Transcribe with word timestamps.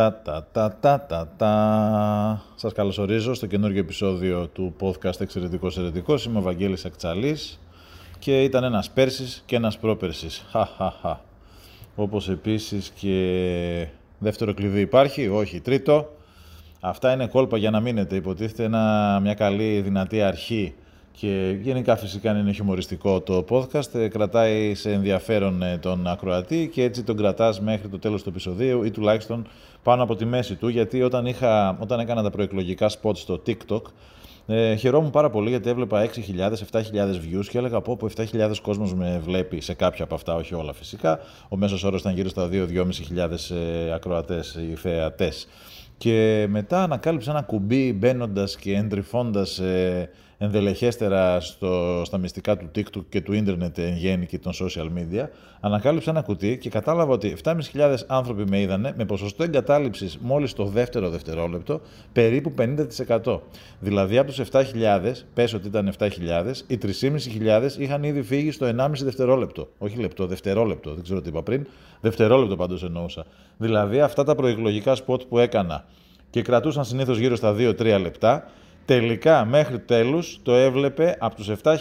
Τα, 0.00 0.20
τα, 0.24 0.46
τα, 0.52 0.76
τα, 0.80 1.06
τα, 1.08 1.28
τα. 1.36 2.42
Σας 2.54 2.72
καλωσορίζω 2.72 3.34
στο 3.34 3.46
καινούργιο 3.46 3.80
επεισόδιο 3.80 4.46
του 4.46 4.74
podcast 4.80 5.20
Εξαιρετικός 5.20 5.78
Ερετικός. 5.78 6.24
Είμαι 6.24 6.38
ο 6.38 6.42
Βαγγέλης 6.42 6.84
Ακτσαλής 6.84 7.60
και 8.18 8.42
ήταν 8.42 8.64
ένας 8.64 8.90
πέρσις 8.90 9.42
και 9.46 9.56
ένας 9.56 9.78
πρόπερσις. 9.78 10.44
Χα, 10.50 10.66
Όπως 11.94 12.28
επίσης 12.28 12.92
και 13.00 13.86
δεύτερο 14.18 14.54
κλειδί 14.54 14.80
υπάρχει, 14.80 15.28
όχι 15.28 15.60
τρίτο. 15.60 16.16
Αυτά 16.80 17.12
είναι 17.12 17.26
κόλπα 17.26 17.56
για 17.56 17.70
να 17.70 17.80
μείνετε. 17.80 18.16
Υποτίθεται 18.16 18.64
ένα, 18.64 19.18
μια 19.22 19.34
καλή 19.34 19.80
δυνατή 19.80 20.22
αρχή 20.22 20.74
και 21.12 21.58
γενικά 21.62 21.96
φυσικά 21.96 22.38
είναι 22.38 22.52
χιουμοριστικό 22.52 23.20
το 23.20 23.44
podcast, 23.50 23.94
ε, 23.94 24.08
κρατάει 24.08 24.74
σε 24.74 24.92
ενδιαφέρον 24.92 25.62
ε, 25.62 25.78
τον 25.78 26.06
ακροατή 26.06 26.70
και 26.72 26.82
έτσι 26.82 27.02
τον 27.02 27.16
κρατάς 27.16 27.60
μέχρι 27.60 27.88
το 27.88 27.98
τέλος 27.98 28.22
του 28.22 28.28
επεισοδίου 28.28 28.82
ή 28.82 28.90
τουλάχιστον 28.90 29.46
πάνω 29.82 30.02
από 30.02 30.16
τη 30.16 30.24
μέση 30.24 30.54
του, 30.54 30.68
γιατί 30.68 31.02
όταν, 31.02 31.26
είχα, 31.26 31.78
όταν 31.80 32.00
έκανα 32.00 32.22
τα 32.22 32.30
προεκλογικά 32.30 32.90
spots 32.90 33.16
στο 33.16 33.42
TikTok, 33.46 33.82
ε, 34.46 34.74
χαιρόμουν 34.74 35.10
πάρα 35.10 35.30
πολύ 35.30 35.48
γιατί 35.48 35.68
έβλεπα 35.70 36.08
6.000, 36.14 36.52
7.000 36.70 36.82
views 37.14 37.44
και 37.48 37.58
έλεγα 37.58 37.80
πω 37.80 37.92
από 37.92 38.08
7.000 38.16 38.52
κόσμος 38.62 38.94
με 38.94 39.20
βλέπει 39.24 39.60
σε 39.60 39.74
κάποια 39.74 40.04
από 40.04 40.14
αυτά, 40.14 40.34
όχι 40.34 40.54
όλα 40.54 40.72
φυσικά. 40.72 41.18
Ο 41.48 41.56
μέσος 41.56 41.84
όρος 41.84 42.00
ήταν 42.00 42.14
γύρω 42.14 42.28
στα 42.28 42.48
2-2.500 42.52 43.56
ε, 43.56 43.92
ακροατές 43.92 44.58
ή 44.70 44.74
θεατές. 44.74 45.48
Και 45.98 46.46
μετά 46.48 46.82
ανακάλυψα 46.82 47.30
ένα 47.30 47.42
κουμπί 47.42 47.92
μπαίνοντας 47.92 48.56
και 48.56 48.76
εντρυφώντας 48.76 49.58
ε, 49.58 50.10
ενδελεχέστερα 50.42 51.40
στο, 51.40 52.02
στα 52.04 52.18
μυστικά 52.18 52.56
του 52.56 52.70
TikTok 52.76 53.04
και 53.08 53.20
του 53.20 53.32
ίντερνετ 53.32 53.78
εν 53.78 53.96
γέννη 53.96 54.26
και 54.26 54.38
των 54.38 54.52
social 54.52 54.84
media, 54.84 55.24
ανακάλυψα 55.60 56.10
ένα 56.10 56.22
κουτί 56.22 56.58
και 56.58 56.68
κατάλαβα 56.68 57.12
ότι 57.12 57.36
7.500 57.42 57.54
άνθρωποι 58.06 58.44
με 58.48 58.60
είδανε 58.60 58.94
με 58.96 59.04
ποσοστό 59.04 59.42
εγκατάλειψης 59.42 60.18
μόλις 60.20 60.52
το 60.52 60.64
δεύτερο 60.64 61.10
δευτερόλεπτο 61.10 61.80
περίπου 62.12 62.54
50%. 63.24 63.40
Δηλαδή 63.80 64.18
από 64.18 64.32
τους 64.32 64.48
7.000, 64.50 64.62
πες 65.34 65.54
ότι 65.54 65.66
ήταν 65.66 65.92
7.000, 65.98 66.08
οι 66.66 66.78
3.500 66.82 67.68
είχαν 67.78 68.02
ήδη 68.02 68.22
φύγει 68.22 68.50
στο 68.50 68.66
1,5 68.76 68.90
δευτερόλεπτο. 69.02 69.68
Όχι 69.78 69.98
λεπτό, 69.98 70.26
δευτερόλεπτο, 70.26 70.94
δεν 70.94 71.02
ξέρω 71.02 71.20
τι 71.20 71.28
είπα 71.28 71.42
πριν. 71.42 71.66
Δευτερόλεπτο 72.00 72.56
πάντως 72.56 72.82
εννοούσα. 72.82 73.24
Δηλαδή 73.56 74.00
αυτά 74.00 74.24
τα 74.24 74.34
προεκλογικά 74.34 74.94
σποτ 74.94 75.22
που 75.28 75.38
έκανα 75.38 75.84
και 76.30 76.42
κρατούσαν 76.42 76.84
συνήθως 76.84 77.18
γύρω 77.18 77.36
στα 77.36 77.54
2-3 77.58 77.98
λεπτά, 78.00 78.50
τελικά 78.90 79.44
μέχρι 79.44 79.78
τέλους 79.78 80.40
το 80.42 80.52
έβλεπε 80.52 81.16
από 81.18 81.34
τους 81.34 81.50
7.000 81.62 81.76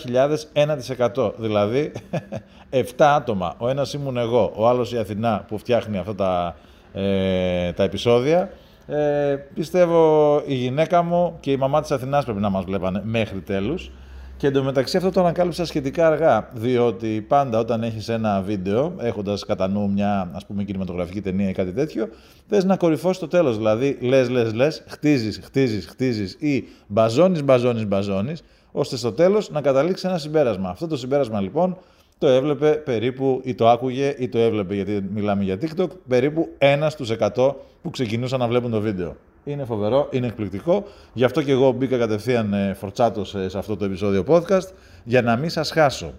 1%. 1.16 1.32
Δηλαδή 1.38 1.92
7 2.72 2.82
άτομα. 2.98 3.56
Ο 3.58 3.70
ένας 3.70 3.94
ήμουν 3.94 4.18
εγώ, 4.18 4.54
ο 4.56 4.68
άλλος 4.68 4.94
η 4.94 4.98
Αθηνά 4.98 5.46
που 5.48 5.58
φτιάχνει 5.58 5.98
αυτά 5.98 6.16
τα, 6.16 6.56
ε, 6.94 7.72
τα 7.72 7.84
επεισόδια. 7.84 8.52
Ε, 8.88 9.36
πιστεύω 9.54 10.42
η 10.46 10.54
γυναίκα 10.54 11.02
μου 11.02 11.38
και 11.40 11.52
η 11.52 11.58
μαμά 11.58 11.82
της 11.82 11.92
Αθηνάς 11.92 12.24
πρέπει 12.24 12.40
να 12.40 12.50
μας 12.50 12.64
βλέπανε 12.64 13.02
μέχρι 13.04 13.40
τέλους. 13.40 13.92
Και 14.40 14.48
εντωμεταξύ 14.48 14.98
αυτό 14.98 15.12
το 15.12 15.20
ανακάλυψα 15.20 15.66
σχετικά 15.66 16.08
αργά, 16.08 16.50
διότι 16.54 17.26
πάντα 17.28 17.60
όταν 17.60 17.84
έχεις 17.84 18.10
ένα 18.10 18.42
βίντεο, 18.42 18.94
έχοντας 19.00 19.46
κατά 19.46 19.68
νου 19.68 19.90
μια 19.92 20.32
ας 20.34 20.46
πούμε 20.46 20.64
κινηματογραφική 20.64 21.22
ταινία 21.22 21.50
ή 21.50 21.52
κάτι 21.52 21.72
τέτοιο, 21.72 22.10
θες 22.48 22.64
να 22.64 22.78
κορυφώσεις 22.78 23.20
το 23.20 23.28
τέλος, 23.28 23.58
δηλαδή 23.58 23.98
λες, 24.02 24.30
λες, 24.30 24.54
λες, 24.54 24.84
χτίζεις, 24.88 25.40
χτίζεις, 25.44 25.86
χτίζεις 25.88 26.34
ή 26.40 26.68
μπαζώνεις, 26.88 27.44
μπαζώνεις, 27.44 27.88
μπαζώνεις, 27.88 28.42
ώστε 28.72 28.96
στο 28.96 29.12
τέλος 29.12 29.50
να 29.50 29.62
καταλήξεις 29.62 30.10
ένα 30.10 30.18
συμπέρασμα. 30.18 30.70
Αυτό 30.70 30.88
το 30.88 30.98
συμπέρασμα 30.98 31.42
λοιπόν 31.42 31.78
το 32.20 32.28
έβλεπε 32.28 32.70
περίπου 32.72 33.42
ή 33.44 33.56
το 33.56 33.70
άκουγε 33.70 34.16
ή 34.18 34.30
το 34.30 34.38
έβλεπε, 34.38 34.76
γιατί 34.76 35.04
μιλάμε 35.14 35.44
για 35.44 35.58
TikTok, 35.62 35.88
περίπου 36.08 36.50
ένα 36.58 36.90
στους 36.90 37.12
100 37.36 37.54
που 37.82 37.90
ξεκινούσαν 37.90 38.40
να 38.40 38.48
βλέπουν 38.48 38.72
το 38.72 38.82
βίντεο. 38.82 39.16
Είναι 39.44 39.66
φοβερό, 39.66 40.08
είναι 40.12 40.28
εκπληκτικό. 40.28 40.84
Γι' 41.14 41.24
αυτό 41.24 41.42
και 41.42 41.52
εγώ 41.52 41.72
μπήκα 41.72 41.98
κατευθείαν 41.98 42.54
ε, 42.54 42.74
φορτσάτος 42.74 43.36
σε 43.48 43.58
αυτό 43.58 43.78
το 43.78 43.86
επεισόδιο 43.86 44.24
podcast, 44.28 44.68
για 45.04 45.22
να 45.22 45.36
μην 45.36 45.50
σας 45.50 45.72
χάσω. 45.72 46.14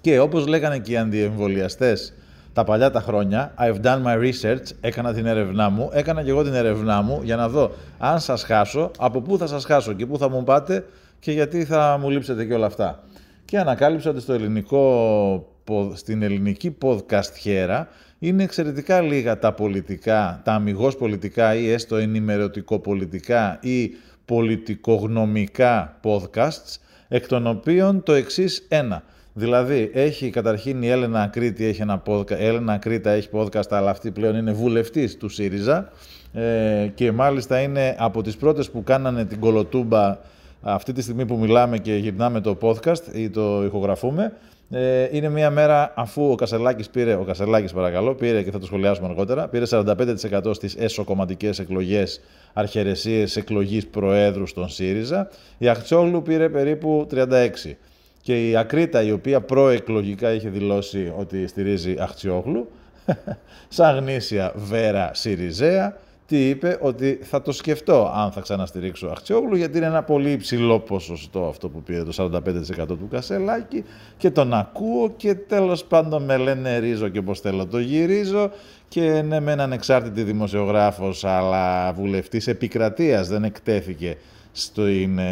Και 0.00 0.18
όπως 0.18 0.46
λέγανε 0.46 0.78
και 0.78 0.92
οι 0.92 0.96
αντιεμβολιαστές 0.96 2.12
τα 2.52 2.64
παλιά 2.64 2.90
τα 2.90 3.00
χρόνια, 3.00 3.54
I've 3.58 3.84
done 3.84 4.02
my 4.02 4.18
research, 4.18 4.70
έκανα 4.80 5.12
την 5.12 5.26
έρευνά 5.26 5.68
μου, 5.68 5.90
έκανα 5.92 6.22
και 6.22 6.30
εγώ 6.30 6.42
την 6.42 6.54
έρευνά 6.54 7.02
μου 7.02 7.20
για 7.22 7.36
να 7.36 7.48
δω 7.48 7.70
αν 7.98 8.20
σας 8.20 8.42
χάσω, 8.42 8.90
από 8.98 9.20
πού 9.20 9.38
θα 9.38 9.46
σας 9.46 9.64
χάσω 9.64 9.92
και 9.92 10.06
πού 10.06 10.18
θα 10.18 10.28
μου 10.28 10.44
πάτε 10.44 10.84
και 11.20 11.32
γιατί 11.32 11.64
θα 11.64 11.98
μου 12.00 12.10
λείψετε 12.10 12.44
και 12.44 12.54
όλα 12.54 12.66
αυτά. 12.66 13.02
Και 13.44 13.58
ανακάλυψα 13.58 14.10
ότι 14.10 14.20
στο 14.20 14.32
ελληνικό, 14.32 15.54
στην 15.94 16.22
ελληνική 16.22 16.76
podcast 16.82 17.32
χέρα 17.40 17.88
είναι 18.18 18.42
εξαιρετικά 18.42 19.00
λίγα 19.00 19.38
τα 19.38 19.52
πολιτικά, 19.52 20.40
τα 20.44 20.52
αμυγός 20.52 20.96
πολιτικά 20.96 21.54
ή 21.54 21.70
έστω 21.70 21.96
ενημερωτικό 21.96 22.78
πολιτικά 22.78 23.58
ή 23.62 23.90
πολιτικογνωμικά 24.24 26.00
podcasts, 26.02 26.78
εκ 27.08 27.26
των 27.26 27.46
οποίων 27.46 28.02
το 28.02 28.12
εξής 28.12 28.66
ένα. 28.68 29.02
Δηλαδή, 29.36 29.90
έχει 29.94 30.30
καταρχήν 30.30 30.82
η 30.82 30.88
Έλενα 30.88 31.22
Ακρίτη 31.22 31.64
έχει 31.64 31.82
ένα 31.82 32.02
podcast, 32.06 32.30
Έλενα 32.30 32.72
Ακρίτα 32.72 33.10
έχει 33.10 33.28
podcast, 33.32 33.70
αλλά 33.70 33.90
αυτή 33.90 34.10
πλέον 34.10 34.36
είναι 34.36 34.52
βουλευτής 34.52 35.16
του 35.16 35.28
ΣΥΡΙΖΑ 35.28 35.90
ε, 36.32 36.86
και 36.94 37.12
μάλιστα 37.12 37.60
είναι 37.60 37.96
από 37.98 38.22
τις 38.22 38.36
πρώτες 38.36 38.70
που 38.70 38.82
κάνανε 38.82 39.24
την 39.24 39.40
κολοτούμπα 39.40 40.18
αυτή 40.64 40.92
τη 40.92 41.02
στιγμή 41.02 41.26
που 41.26 41.36
μιλάμε 41.36 41.78
και 41.78 41.94
γυρνάμε 41.94 42.40
το 42.40 42.58
podcast 42.60 43.14
ή 43.14 43.30
το 43.30 43.64
ηχογραφούμε. 43.64 44.32
Ε, 44.70 45.08
είναι 45.10 45.28
μια 45.28 45.50
μέρα 45.50 45.92
αφού 45.96 46.30
ο 46.30 46.34
Κασελάκης 46.34 46.90
πήρε, 46.90 47.14
ο 47.14 47.22
Κασελάκης 47.22 47.72
παρακαλώ, 47.72 48.14
πήρε 48.14 48.42
και 48.42 48.50
θα 48.50 48.58
το 48.58 48.66
σχολιάσουμε 48.66 49.08
αργότερα, 49.08 49.48
πήρε 49.48 49.64
45% 49.70 50.54
στις 50.54 50.74
εσωκομματικές 50.76 51.58
εκλογές 51.58 52.20
αρχαιρεσίες 52.52 53.36
εκλογής 53.36 53.86
Προέδρου 53.86 54.46
στον 54.46 54.68
ΣΥΡΙΖΑ. 54.68 55.28
Η 55.58 55.68
Αχτσόγλου 55.68 56.22
πήρε 56.22 56.48
περίπου 56.48 57.06
36%. 57.10 57.76
Και 58.22 58.48
η 58.48 58.56
Ακρίτα, 58.56 59.02
η 59.02 59.12
οποία 59.12 59.40
προεκλογικά 59.40 60.32
είχε 60.32 60.48
δηλώσει 60.48 61.12
ότι 61.18 61.46
στηρίζει 61.46 61.94
Αχτσιόγλου, 61.98 62.70
σαν 63.68 63.96
γνήσια 63.96 64.52
βέρα 64.54 65.10
ΣΥΡΙΖΑ, 65.14 65.96
τι 66.26 66.48
είπε, 66.48 66.78
ότι 66.80 67.18
θα 67.22 67.42
το 67.42 67.52
σκεφτώ 67.52 68.12
αν 68.14 68.32
θα 68.32 68.40
ξαναστηρίξω 68.40 69.06
Αχτσιόγλου, 69.06 69.56
γιατί 69.56 69.76
είναι 69.76 69.86
ένα 69.86 70.02
πολύ 70.02 70.30
υψηλό 70.30 70.80
ποσοστό 70.80 71.44
αυτό 71.44 71.68
που 71.68 71.82
πήρε 71.82 72.02
το 72.02 72.30
45% 72.74 72.86
του 72.86 73.08
Κασελάκη 73.10 73.84
και 74.16 74.30
τον 74.30 74.54
ακούω 74.54 75.12
και 75.16 75.34
τέλος 75.34 75.84
πάντων 75.84 76.24
με 76.24 76.36
λένε 76.36 76.78
ρίζω 76.78 77.08
και 77.08 77.22
πως 77.22 77.40
θέλω 77.40 77.66
το 77.66 77.78
γυρίζω 77.78 78.50
και 78.88 79.22
ναι 79.22 79.40
με 79.40 79.52
έναν 79.52 79.72
εξάρτητη 79.72 80.22
δημοσιογράφος 80.22 81.24
αλλά 81.24 81.92
βουλευτής 81.92 82.46
επικρατείας 82.46 83.28
δεν 83.28 83.44
εκτέθηκε 83.44 84.16
στο, 84.52 84.82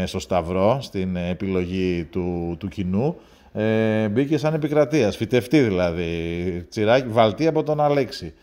στο 0.05 0.19
Σταυρό, 0.19 0.79
στην 0.81 1.17
επιλογή 1.17 2.05
του, 2.11 2.57
του 2.59 2.69
κοινού. 2.69 3.17
Ε, 3.53 4.09
μπήκε 4.09 4.39
σαν 4.39 4.55
επικρατείας, 4.55 5.17
φυτευτή 5.17 5.61
δηλαδή, 5.61 6.67
τσιράκι, 6.69 7.09
βαλτή 7.09 7.47
από 7.47 7.63
τον 7.63 7.81
Αλέξη 7.81 8.35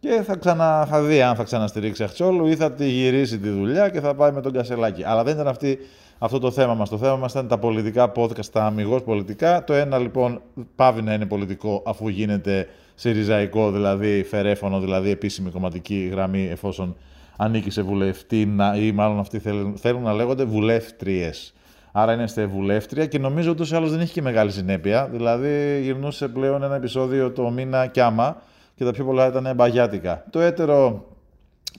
και 0.00 0.22
θα, 0.26 0.36
ξανα, 0.36 0.86
θα 0.86 1.02
δει 1.02 1.22
αν 1.22 1.34
θα 1.34 1.42
ξαναστηρίξει 1.42 2.02
Αχτσόλου 2.02 2.46
ή 2.46 2.56
θα 2.56 2.72
τη 2.72 2.88
γυρίσει 2.88 3.38
τη 3.38 3.48
δουλειά 3.48 3.88
και 3.88 4.00
θα 4.00 4.14
πάει 4.14 4.32
με 4.32 4.40
τον 4.40 4.52
Κασελάκη. 4.52 5.04
Αλλά 5.04 5.24
δεν 5.24 5.34
ήταν 5.34 5.48
αυτή, 5.48 5.78
αυτό 6.18 6.38
το 6.38 6.50
θέμα 6.50 6.74
μας. 6.74 6.88
Το 6.88 6.98
θέμα 6.98 7.16
μας 7.16 7.32
ήταν 7.32 7.48
τα 7.48 7.58
πολιτικά 7.58 8.12
podcast, 8.16 8.44
τα 8.44 8.64
αμυγός 8.64 9.02
πολιτικά. 9.02 9.64
Το 9.64 9.72
ένα 9.72 9.98
λοιπόν 9.98 10.40
πάβει 10.76 11.02
να 11.02 11.14
είναι 11.14 11.26
πολιτικό 11.26 11.82
αφού 11.86 12.08
γίνεται 12.08 12.66
συριζαϊκό, 12.94 13.70
δηλαδή 13.70 14.22
φερέφωνο, 14.22 14.80
δηλαδή 14.80 15.10
επίσημη 15.10 15.50
κομματική 15.50 16.08
γραμμή 16.12 16.48
εφόσον 16.50 16.96
ανήκει 17.36 17.70
σε 17.70 17.82
βουλευτή 17.82 18.56
ή 18.76 18.92
μάλλον 18.92 19.18
αυτοί 19.18 19.38
θέλουν, 19.38 19.76
θέλουν 19.76 20.02
να 20.02 20.12
λέγονται 20.12 20.44
βουλεύτριες. 20.44 21.54
Άρα 21.92 22.12
είναι 22.12 22.26
στη 22.26 22.46
βουλεύτρια 22.46 23.06
και 23.06 23.18
νομίζω 23.18 23.50
ούτως 23.50 23.70
ή 23.70 23.74
άλλως 23.74 23.90
δεν 23.90 24.00
έχει 24.00 24.12
και 24.12 24.22
μεγάλη 24.22 24.50
συνέπεια. 24.50 25.08
Δηλαδή 25.12 25.80
γυρνούσε 25.82 26.28
πλέον 26.28 26.62
ένα 26.62 26.74
επεισόδιο 26.74 27.30
το 27.30 27.50
μήνα 27.50 27.86
κι 27.86 28.00
άμα 28.00 28.42
και 28.80 28.86
τα 28.86 28.92
πιο 28.92 29.04
πολλά 29.04 29.26
ήταν 29.26 29.52
μπαγιάτικα. 29.54 30.24
Το 30.30 30.40
έτερο 30.40 31.04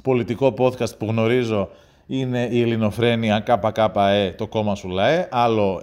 πολιτικό 0.02 0.54
podcast 0.58 0.98
που 0.98 1.06
γνωρίζω 1.06 1.70
είναι 2.08 2.48
η 2.52 2.62
Ελληνοφρένεια 2.62 3.40
ΚΚΕ, 3.40 4.34
το 4.38 4.48
κόμμα 4.48 4.76
σου 4.76 4.90
ΛΑΕ, 4.90 5.28
άλλο, 5.32 5.82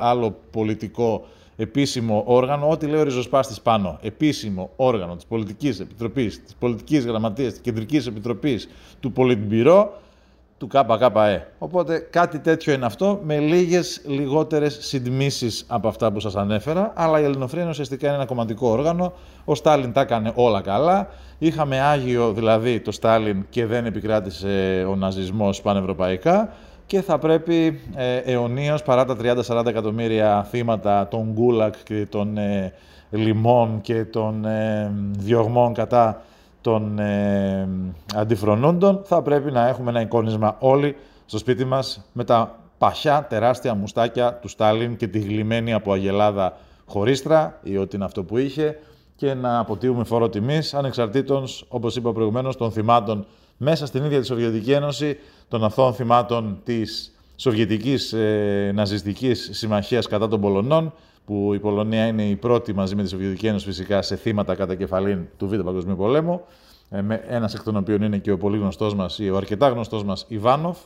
άλλο 0.00 0.36
πολιτικό 0.50 1.24
επίσημο 1.56 2.22
όργανο, 2.26 2.68
ό,τι 2.68 2.86
λέει 2.86 3.00
ο 3.00 3.02
ριζοσπάστης 3.02 3.60
πάνω, 3.60 3.98
επίσημο 4.02 4.70
όργανο 4.76 5.16
της 5.16 5.24
Πολιτικής 5.24 5.80
Επιτροπής, 5.80 6.44
της 6.44 6.54
Πολιτικής 6.58 7.06
Γραμματείας, 7.06 7.52
της 7.52 7.60
Κεντρικής 7.60 8.06
Επιτροπής, 8.06 8.68
του 9.00 9.12
Πολιτμπυρό, 9.12 9.92
του 10.62 10.68
ΚΚΕ. 10.68 11.46
Οπότε 11.58 11.98
κάτι 12.10 12.38
τέτοιο 12.38 12.72
είναι 12.72 12.86
αυτό, 12.86 13.20
με 13.22 13.38
λίγες 13.38 14.00
λιγότερες 14.06 14.78
συντμήσεις 14.80 15.64
από 15.68 15.88
αυτά 15.88 16.12
που 16.12 16.20
σας 16.20 16.36
ανέφερα, 16.36 16.92
αλλά 16.94 17.20
η 17.20 17.24
Ελληνοφρένεια 17.24 17.68
ουσιαστικά 17.68 18.06
είναι 18.06 18.16
ένα 18.16 18.24
κομματικό 18.24 18.68
όργανο, 18.68 19.12
ο 19.44 19.54
Στάλιν 19.54 19.92
τα 19.92 20.00
έκανε 20.00 20.32
όλα 20.34 20.60
καλά, 20.60 21.08
είχαμε 21.38 21.80
Άγιο 21.80 22.32
δηλαδή 22.32 22.80
το 22.80 22.92
Στάλιν 22.92 23.46
και 23.50 23.66
δεν 23.66 23.86
επικράτησε 23.86 24.86
ο 24.88 24.96
ναζισμός 24.96 25.62
πανευρωπαϊκά, 25.62 26.52
και 26.86 27.02
θα 27.02 27.18
πρέπει 27.18 27.80
ε, 27.94 28.16
αιωνίως 28.16 28.82
παρά 28.82 29.04
τα 29.04 29.16
30-40 29.46 29.66
εκατομμύρια 29.66 30.46
θύματα 30.50 31.08
των 31.08 31.30
γκούλακ 31.32 31.74
και 31.84 32.06
των 32.08 32.38
ε, 32.38 32.72
λιμών 33.10 33.80
και 33.80 34.04
των 34.04 34.44
ε, 34.44 34.92
διωγμών 35.18 35.72
κατά 35.72 36.22
των 36.62 36.98
ε, 36.98 37.68
αντιφρονούντων, 38.14 39.00
θα 39.04 39.22
πρέπει 39.22 39.50
να 39.50 39.68
έχουμε 39.68 39.90
ένα 39.90 40.00
εικόνισμα 40.00 40.56
όλοι 40.58 40.96
στο 41.26 41.38
σπίτι 41.38 41.64
μας 41.64 42.04
με 42.12 42.24
τα 42.24 42.58
παχιά 42.78 43.26
τεράστια 43.28 43.74
μουστάκια 43.74 44.34
του 44.34 44.48
Στάλιν 44.48 44.96
και 44.96 45.06
τη 45.06 45.18
γλυμμένη 45.18 45.72
από 45.72 45.92
αγελάδα 45.92 46.56
χωρίστρα 46.86 47.58
ή 47.62 47.76
ό,τι 47.76 47.96
είναι 47.96 48.04
αυτό 48.04 48.22
που 48.22 48.38
είχε 48.38 48.78
και 49.16 49.34
να 49.34 49.58
αποτείουμε 49.58 50.04
φόρο 50.04 50.28
τιμής 50.28 50.74
ανεξαρτήτως, 50.74 51.64
όπως 51.68 51.96
είπα 51.96 52.12
προηγουμένως, 52.12 52.56
των 52.56 52.72
θυμάτων 52.72 53.26
μέσα 53.56 53.86
στην 53.86 54.04
ίδια 54.04 54.20
τη 54.20 54.26
Σοβιετική 54.26 54.72
Ένωση 54.72 55.18
των 55.48 55.64
αθώων 55.64 55.94
θυμάτων 55.94 56.60
της 56.64 57.12
Σοβιετικής 57.36 58.12
ε, 58.12 58.70
Ναζιστικής 58.74 59.48
Συμμαχίας 59.52 60.06
κατά 60.06 60.28
των 60.28 60.40
Πολωνών, 60.40 60.92
που 61.24 61.54
η 61.54 61.58
Πολωνία 61.58 62.06
είναι 62.06 62.28
η 62.28 62.36
πρώτη 62.36 62.74
μαζί 62.74 62.94
με 62.94 63.02
τη 63.02 63.08
Σοβιετική 63.08 63.46
Ένωση 63.46 63.64
φυσικά 63.64 64.02
σε 64.02 64.16
θύματα 64.16 64.54
κατά 64.54 64.74
κεφαλήν 64.74 65.26
του 65.36 65.48
Β' 65.48 65.60
Παγκοσμίου 65.60 65.96
Πολέμου, 65.96 66.40
ε, 66.90 67.00
ένας 67.28 67.54
εκ 67.54 67.62
των 67.62 67.76
οποίων 67.76 68.02
είναι 68.02 68.18
και 68.18 68.30
ο 68.30 68.38
πολύ 68.38 68.58
γνωστός 68.58 68.94
μας, 68.94 69.18
ή 69.18 69.30
ο 69.30 69.36
αρκετά 69.36 69.68
γνωστός 69.68 70.04
μας 70.04 70.24
Ιβάνοφ, 70.28 70.78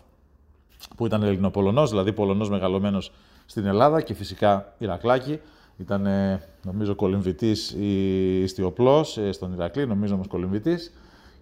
που 0.97 1.07
ήταν 1.07 1.23
Ελληνοπολωνός, 1.23 1.91
δηλαδή 1.91 2.13
Πολωνός 2.13 2.51
μεγαλωμένος 2.51 3.13
στην 3.47 3.67
Ελλάδα 3.67 4.01
και 4.01 4.15
φυσικά 4.15 4.75
Ηρακλάκη. 4.79 5.41
Ήταν, 5.79 6.07
νομίζω, 6.63 6.95
κολυμβητής 6.95 7.71
ή 7.71 8.43
ιστιοπλός 8.43 9.19
ε, 9.19 9.33
στον 9.33 9.53
Ηρακλή, 9.53 9.87
νομίζω 9.87 10.15
όμως 10.15 10.27
κολυμβητής. 10.27 10.93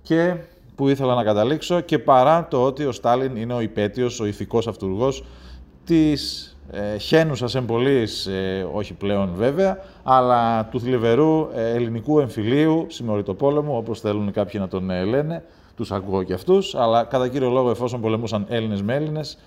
Και 0.02 0.36
που 0.74 0.88
ήθελα 0.88 1.14
να 1.14 1.24
καταλήξω 1.24 1.80
και 1.80 1.98
παρά 1.98 2.48
το 2.48 2.64
ότι 2.64 2.84
ο 2.84 2.92
Στάλιν 2.92 3.36
είναι 3.36 3.54
ο 3.54 3.60
υπέτειος, 3.60 4.20
ο 4.20 4.26
ηθικός 4.26 4.66
αυτούργος 4.66 5.24
της 5.84 6.53
ε, 6.70 6.96
χένουσας 6.98 7.54
εμπολής, 7.54 8.26
ε, 8.26 8.66
όχι 8.72 8.94
πλέον 8.94 9.30
βέβαια, 9.34 9.78
αλλά 10.02 10.64
του 10.64 10.80
θλιβερού 10.80 11.48
ε, 11.54 11.70
ελληνικού 11.70 12.20
εμφυλίου, 12.20 12.86
πόλεμο, 13.36 13.76
όπως 13.76 14.00
θέλουν 14.00 14.32
κάποιοι 14.32 14.60
να 14.62 14.68
τον 14.68 14.90
ε, 14.90 15.04
λένε, 15.04 15.42
τους 15.76 15.92
ακούω 15.92 16.22
και 16.22 16.32
αυτούς, 16.32 16.74
αλλά 16.74 17.04
κατά 17.04 17.28
κύριο 17.28 17.50
λόγο 17.50 17.70
εφόσον 17.70 18.00
πολεμούσαν 18.00 18.46
Έλληνες 18.48 18.82
με 18.82 18.94
Έλληνες, 18.94 19.38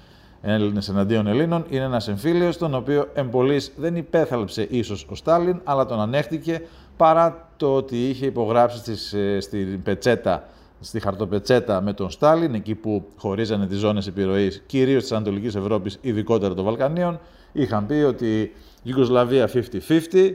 Έλληνες 0.41 0.89
εναντίον 0.89 1.27
Ελλήνων, 1.27 1.65
είναι 1.69 1.83
ένας 1.83 2.07
εμφύλιος, 2.07 2.57
τον 2.57 2.75
οποίο 2.75 3.07
εμπολής 3.13 3.71
δεν 3.77 3.95
υπέθαλψε 3.95 4.67
ίσως 4.69 5.07
ο 5.09 5.15
Στάλιν, 5.15 5.61
αλλά 5.63 5.85
τον 5.85 5.99
ανέχτηκε 5.99 6.61
παρά 6.97 7.47
το 7.57 7.75
ότι 7.75 8.09
είχε 8.09 8.25
υπογράψει 8.25 8.77
στις, 8.77 9.13
ε, 9.13 9.39
στην 9.39 9.83
πετσέτα 9.83 10.43
στη 10.79 10.99
χαρτοπετσέτα 10.99 11.81
με 11.81 11.93
τον 11.93 12.09
Στάλιν, 12.09 12.53
εκεί 12.53 12.75
που 12.75 13.07
χωρίζανε 13.17 13.67
τις 13.67 13.77
ζώνες 13.77 14.07
επιρροής, 14.07 14.63
κυρίως 14.65 15.01
της 15.01 15.11
Ανατολικής 15.11 15.55
Ευρώπης, 15.55 15.97
ειδικότερα 16.01 16.53
των 16.53 16.65
Βαλκανίων, 16.65 17.19
είχαν 17.51 17.85
πει 17.85 17.93
ότι 17.93 18.51
Ιουγκοσλαβία 18.83 19.49
50-50, 19.53 19.61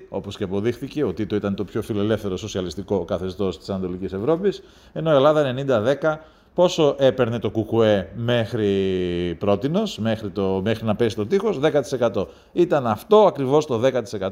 όπως 0.08 0.36
και 0.36 0.44
αποδείχθηκε, 0.44 1.04
ότι 1.04 1.26
το 1.26 1.36
ήταν 1.36 1.54
το 1.54 1.64
πιο 1.64 1.82
φιλελεύθερο 1.82 2.36
σοσιαλιστικό 2.36 3.04
καθεστώς 3.04 3.58
της 3.58 3.68
Ανατολικής 3.68 4.12
Ευρώπης, 4.12 4.62
ενώ 4.92 5.12
η 5.12 5.14
Ελλάδα 5.14 5.54
90-10, 6.02 6.18
πόσο 6.54 6.96
έπαιρνε 6.98 7.38
το 7.38 7.50
ΚΚΕ 7.50 8.08
μέχρι 8.14 9.36
πρότινος, 9.38 9.98
μέχρι, 9.98 10.30
το, 10.30 10.60
μέχρι 10.64 10.84
να 10.84 10.94
πέσει 10.94 11.16
το 11.16 11.26
τείχος, 11.26 11.58
10%. 12.12 12.26
Ήταν 12.52 12.86
αυτό 12.86 13.26
ακριβώς 13.26 13.66
το 13.66 13.80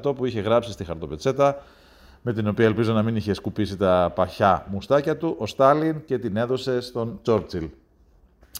10% 0.02 0.14
που 0.16 0.26
είχε 0.26 0.40
γράψει 0.40 0.72
στη 0.72 0.84
χαρτοπετσέτα 0.84 1.62
με 2.22 2.32
την 2.32 2.48
οποία 2.48 2.64
ελπίζω 2.64 2.92
να 2.92 3.02
μην 3.02 3.16
είχε 3.16 3.34
σκουπίσει 3.34 3.76
τα 3.76 4.12
παχιά 4.14 4.66
μουστάκια 4.70 5.16
του, 5.16 5.34
ο 5.38 5.46
Στάλιν 5.46 6.04
και 6.04 6.18
την 6.18 6.36
έδωσε 6.36 6.80
στον 6.80 7.18
Τσόρτσιλ. 7.22 7.68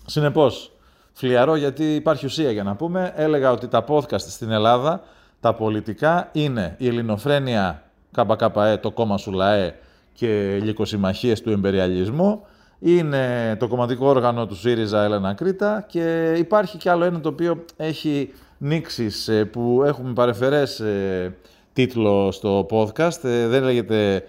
Συνεπώς, 0.06 0.72
φλιαρό 1.12 1.56
γιατί 1.56 1.94
υπάρχει 1.94 2.26
ουσία 2.26 2.50
για 2.50 2.62
να 2.62 2.76
πούμε, 2.76 3.12
έλεγα 3.16 3.50
ότι 3.50 3.68
τα 3.68 3.84
podcast 3.88 4.20
στην 4.20 4.50
Ελλάδα, 4.50 5.02
τα 5.40 5.54
πολιτικά, 5.54 6.28
είναι 6.32 6.74
η 6.78 6.86
ελληνοφρένεια 6.86 7.82
ΚΚΕ, 8.12 8.78
το 8.82 8.90
κόμμα 8.90 9.18
Σουλαέ 9.18 9.74
και 10.12 10.58
λυκοσυμμαχίες 10.62 11.40
του 11.40 11.50
εμπεριαλισμού, 11.50 12.44
είναι 12.78 13.56
το 13.58 13.68
κομματικό 13.68 14.06
όργανο 14.06 14.46
του 14.46 14.56
ΣΥΡΙΖΑ 14.56 15.02
Έλενα 15.02 15.34
Κρήτα 15.34 15.84
και 15.88 16.34
υπάρχει 16.36 16.78
κι 16.78 16.88
άλλο 16.88 17.04
ένα 17.04 17.20
το 17.20 17.28
οποίο 17.28 17.64
έχει 17.76 18.32
νήξεις 18.58 19.28
ε, 19.28 19.44
που 19.44 19.82
έχουμε 19.86 20.12
παρεφερές 20.12 20.80
ε, 20.80 21.36
τίτλο 21.72 22.30
στο 22.32 22.66
podcast. 22.70 23.24
Ε, 23.24 23.46
δεν 23.46 23.62
λέγεται 23.62 24.24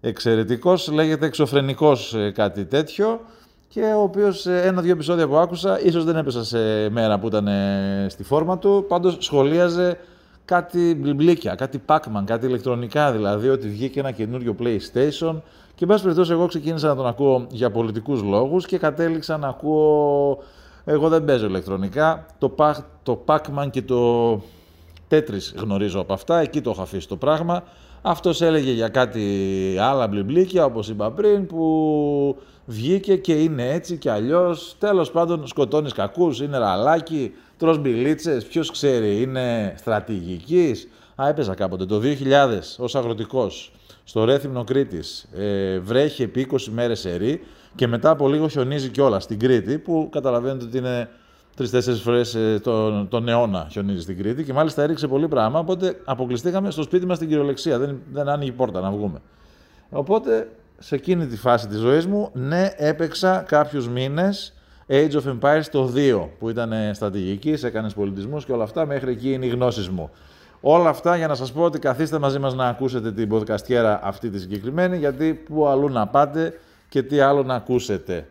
εξαιρετικός, 0.00 0.90
λέγεται 0.92 1.26
εξωφρενικός 1.26 2.14
ε, 2.14 2.30
κάτι 2.30 2.64
τέτοιο. 2.64 3.20
Και 3.68 3.80
ο 3.80 4.02
οποίος 4.02 4.46
ε, 4.46 4.60
ένα-δύο 4.64 4.92
επεισόδια 4.92 5.28
που 5.28 5.36
άκουσα, 5.36 5.80
ίσως 5.80 6.04
δεν 6.04 6.16
έπεσα 6.16 6.44
σε 6.44 6.88
μέρα 6.90 7.18
που 7.18 7.26
ήταν 7.26 7.48
στη 8.08 8.24
φόρμα 8.24 8.58
του, 8.58 8.84
πάντως 8.88 9.16
σχολίαζε 9.20 9.98
κάτι 10.44 10.94
μπλιμπλίκια, 11.00 11.54
κάτι 11.54 11.82
Pac-Man, 11.86 12.22
κάτι 12.24 12.46
ηλεκτρονικά 12.46 13.12
δηλαδή, 13.12 13.48
ότι 13.48 13.68
βγήκε 13.68 14.00
ένα 14.00 14.10
καινούριο 14.10 14.56
PlayStation. 14.60 15.40
Και 15.74 15.84
εν 15.84 15.88
πάση 15.88 16.02
περιπτώσει 16.02 16.32
εγώ 16.32 16.46
ξεκίνησα 16.46 16.86
να 16.86 16.96
τον 16.96 17.06
ακούω 17.06 17.46
για 17.50 17.70
πολιτικούς 17.70 18.22
λόγους 18.22 18.66
και 18.66 18.78
κατέληξα 18.78 19.36
να 19.36 19.48
ακούω, 19.48 20.38
εγώ 20.84 21.08
δεν 21.08 21.24
παίζω 21.24 21.46
ηλεκτρονικά, 21.46 22.26
το, 22.38 22.54
το 23.02 23.24
Pac-Man 23.26 23.70
και 23.70 23.82
το 23.82 24.32
Τέτρις 25.14 25.54
γνωρίζω 25.56 26.00
από 26.00 26.12
αυτά, 26.12 26.40
εκεί 26.40 26.60
το 26.60 26.70
έχω 26.70 26.82
αφήσει 26.82 27.08
το 27.08 27.16
πράγμα. 27.16 27.62
Αυτός 28.02 28.40
έλεγε 28.40 28.70
για 28.70 28.88
κάτι 28.88 29.76
άλλα 29.80 30.08
μπλιμπλίκια, 30.08 30.64
όπως 30.64 30.88
είπα 30.88 31.10
πριν, 31.10 31.46
που 31.46 32.36
βγήκε 32.64 33.16
και 33.16 33.32
είναι 33.32 33.70
έτσι 33.72 33.96
και 33.96 34.10
αλλιώς. 34.10 34.76
Τέλος 34.78 35.10
πάντων 35.10 35.46
σκοτώνεις 35.46 35.92
κακούς, 35.92 36.40
είναι 36.40 36.58
ραλάκι, 36.58 37.32
τρως 37.56 37.78
μπιλίτσες, 37.78 38.44
ποιος 38.44 38.70
ξέρει, 38.70 39.22
είναι 39.22 39.74
στρατηγικής. 39.78 40.88
Α, 41.22 41.28
έπαιζα 41.28 41.54
κάποτε 41.54 41.84
το 41.84 41.98
2000 41.98 42.78
ως 42.78 42.94
αγροτικός 42.94 43.72
στο 44.04 44.24
Ρέθυμνο 44.24 44.64
Κρήτης. 44.64 45.28
Ε, 45.36 45.78
βρέχει 45.78 46.22
επί 46.22 46.40
20 46.40 46.70
μέρες 46.70 47.04
ερή 47.04 47.40
και 47.74 47.86
μετά 47.86 48.10
από 48.10 48.28
λίγο 48.28 48.48
χιονίζει 48.48 48.88
κιόλας 48.88 49.22
στην 49.22 49.38
Κρήτη, 49.38 49.78
που 49.78 50.08
καταλαβαίνετε 50.12 50.64
ότι 50.64 50.78
είναι 50.78 51.08
τρει-τέσσερι 51.56 51.96
φορές 51.96 52.34
ε, 52.34 52.60
τον, 52.62 53.08
τον 53.08 53.28
αιώνα 53.28 53.66
χιονίζει 53.70 54.00
στην 54.00 54.18
Κρήτη 54.18 54.44
και 54.44 54.52
μάλιστα 54.52 54.82
έριξε 54.82 55.08
πολύ 55.08 55.28
πράγμα. 55.28 55.58
Οπότε 55.58 56.00
αποκλειστήκαμε 56.04 56.70
στο 56.70 56.82
σπίτι 56.82 57.06
μας 57.06 57.16
στην 57.16 57.28
κυριολεξία. 57.28 57.78
Δεν, 57.78 58.00
δεν 58.12 58.28
άνοιγε 58.28 58.50
η 58.50 58.54
πόρτα 58.54 58.80
να 58.80 58.90
βγούμε. 58.90 59.20
Οπότε 59.90 60.48
σε 60.78 60.94
εκείνη 60.94 61.26
τη 61.26 61.36
φάση 61.36 61.68
της 61.68 61.78
ζωής 61.78 62.06
μου, 62.06 62.30
ναι, 62.32 62.70
έπαιξα 62.76 63.44
κάποιους 63.48 63.88
μήνες 63.88 64.54
Age 64.88 65.12
of 65.12 65.38
Empires 65.38 65.64
το 65.70 65.92
2 65.96 66.28
που 66.38 66.48
ήταν 66.48 66.72
στρατηγική, 66.94 67.56
έκανες 67.62 67.94
πολιτισμούς 67.94 68.44
και 68.44 68.52
όλα 68.52 68.64
αυτά. 68.64 68.86
Μέχρι 68.86 69.10
εκεί 69.10 69.32
είναι 69.32 69.46
οι 69.46 69.48
γνώσεις 69.48 69.88
μου. 69.88 70.10
Όλα 70.60 70.88
αυτά 70.88 71.16
για 71.16 71.26
να 71.26 71.34
σας 71.34 71.52
πω 71.52 71.62
ότι 71.62 71.78
καθίστε 71.78 72.18
μαζί 72.18 72.38
μας 72.38 72.54
να 72.54 72.68
ακούσετε 72.68 73.12
την 73.12 73.30
podcastιέρα 73.32 73.98
αυτή 74.02 74.30
τη 74.30 74.40
συγκεκριμένη, 74.40 74.96
γιατί 74.96 75.34
πού 75.34 75.66
αλλού 75.66 75.88
να 75.88 76.06
πάτε 76.06 76.52
και 76.88 77.02
τι 77.02 77.20
άλλο 77.20 77.42
να 77.42 77.54
ακούσετε. 77.54 78.28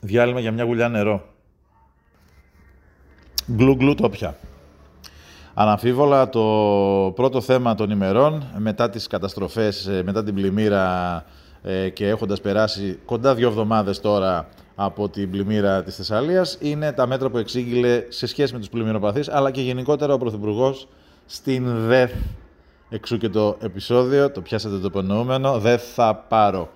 Διάλειμμα 0.00 0.40
για 0.40 0.52
μια 0.52 0.64
γουλιά 0.64 0.88
νερό. 0.88 1.29
Γκλου 3.52 3.74
γκλου 3.74 3.94
το 3.94 4.08
πια. 4.08 4.36
Αναμφίβολα 5.54 6.28
το 6.28 6.42
πρώτο 7.14 7.40
θέμα 7.40 7.74
των 7.74 7.90
ημερών 7.90 8.44
μετά 8.56 8.90
τις 8.90 9.06
καταστροφές, 9.06 9.86
ε, 9.86 10.02
μετά 10.02 10.24
την 10.24 10.34
πλημμύρα 10.34 11.24
ε, 11.62 11.88
και 11.88 12.08
έχοντας 12.08 12.40
περάσει 12.40 12.98
κοντά 13.04 13.34
δύο 13.34 13.48
εβδομάδες 13.48 14.00
τώρα 14.00 14.48
από 14.74 15.08
την 15.08 15.30
πλημμύρα 15.30 15.82
της 15.82 15.96
Θεσσαλίας 15.96 16.58
είναι 16.60 16.92
τα 16.92 17.06
μέτρα 17.06 17.30
που 17.30 17.38
εξήγηλε 17.38 18.04
σε 18.08 18.26
σχέση 18.26 18.52
με 18.52 18.58
τους 18.58 18.68
πλημμυροπαθείς 18.68 19.28
αλλά 19.28 19.50
και 19.50 19.60
γενικότερα 19.60 20.14
ο 20.14 20.18
Πρωθυπουργός 20.18 20.88
στην 21.26 21.86
ΔΕΘ. 21.86 22.12
Εξού 22.88 23.18
και 23.18 23.28
το 23.28 23.56
επεισόδιο, 23.60 24.30
το 24.30 24.40
πιάσατε 24.40 24.78
το 24.78 24.86
υπονοούμενο, 24.86 25.58
δεν 25.58 25.78
θα 25.78 26.14
πάρω. 26.14 26.70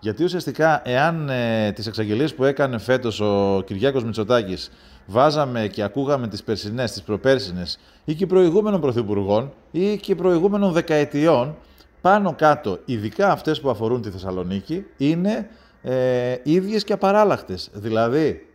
Γιατί 0.00 0.24
ουσιαστικά, 0.24 0.82
εάν 0.84 1.28
ε, 1.28 1.72
τις 1.72 1.86
εξαγγελίες 1.86 2.34
που 2.34 2.44
έκανε 2.44 2.78
φέτος 2.78 3.20
ο 3.20 3.62
Κυριάκος 3.66 4.04
Μητσοτάκης 4.04 4.70
βάζαμε 5.10 5.66
και 5.66 5.82
ακούγαμε 5.82 6.28
τις 6.28 6.42
περσινές, 6.42 6.92
τις 6.92 7.02
προπέρσινες 7.02 7.78
ή 8.04 8.14
και 8.14 8.26
προηγούμενων 8.26 8.80
πρωθυπουργών 8.80 9.52
ή 9.70 9.96
και 9.96 10.14
προηγούμενων 10.14 10.72
δεκαετιών, 10.72 11.56
πάνω 12.00 12.34
κάτω, 12.34 12.78
ειδικά 12.84 13.30
αυτές 13.30 13.60
που 13.60 13.70
αφορούν 13.70 14.02
τη 14.02 14.10
Θεσσαλονίκη, 14.10 14.86
είναι 14.96 15.48
ε, 15.82 16.36
ίδιες 16.42 16.84
και 16.84 16.92
απαράλλαχτες. 16.92 17.70
Δηλαδή, 17.72 18.46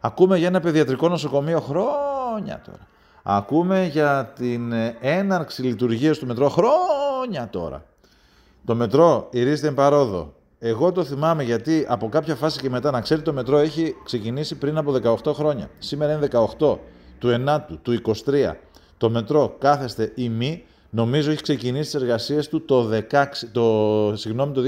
ακούμε 0.00 0.38
για 0.38 0.46
ένα 0.46 0.60
παιδιατρικό 0.60 1.08
νοσοκομείο 1.08 1.60
χρόνια 1.60 2.60
τώρα. 2.64 2.86
Ακούμε 3.22 3.86
για 3.86 4.32
την 4.36 4.72
ε, 4.72 4.96
έναρξη 5.00 5.62
λειτουργίας 5.62 6.18
του 6.18 6.26
μετρό 6.26 6.48
χρόνια 6.48 7.48
τώρα. 7.50 7.84
Το 8.64 8.74
μετρό 8.74 9.28
ηρίστην 9.30 9.74
παρόδο. 9.74 10.34
Εγώ 10.58 10.92
το 10.92 11.04
θυμάμαι 11.04 11.42
γιατί 11.42 11.84
από 11.88 12.08
κάποια 12.08 12.34
φάση 12.34 12.60
και 12.60 12.70
μετά, 12.70 12.90
να 12.90 13.00
ξέρει 13.00 13.22
το 13.22 13.32
μετρό 13.32 13.58
έχει 13.58 13.94
ξεκινήσει 14.04 14.54
πριν 14.54 14.76
από 14.76 14.94
18 15.24 15.32
χρόνια. 15.34 15.70
Σήμερα 15.78 16.12
είναι 16.12 16.28
18 16.58 16.78
του 17.18 17.44
9ου, 17.46 17.78
του 17.82 18.00
23. 18.24 18.52
Το 18.96 19.10
μετρό 19.10 19.56
κάθεστε 19.58 20.12
ή 20.14 20.28
μη, 20.28 20.64
νομίζω 20.90 21.30
έχει 21.30 21.42
ξεκινήσει 21.42 21.82
τις 21.82 22.02
εργασίες 22.02 22.48
του 22.48 22.64
το, 22.64 22.90
16, 23.10 23.24
το, 23.52 24.12
συγγνώμη, 24.16 24.52
το 24.52 24.62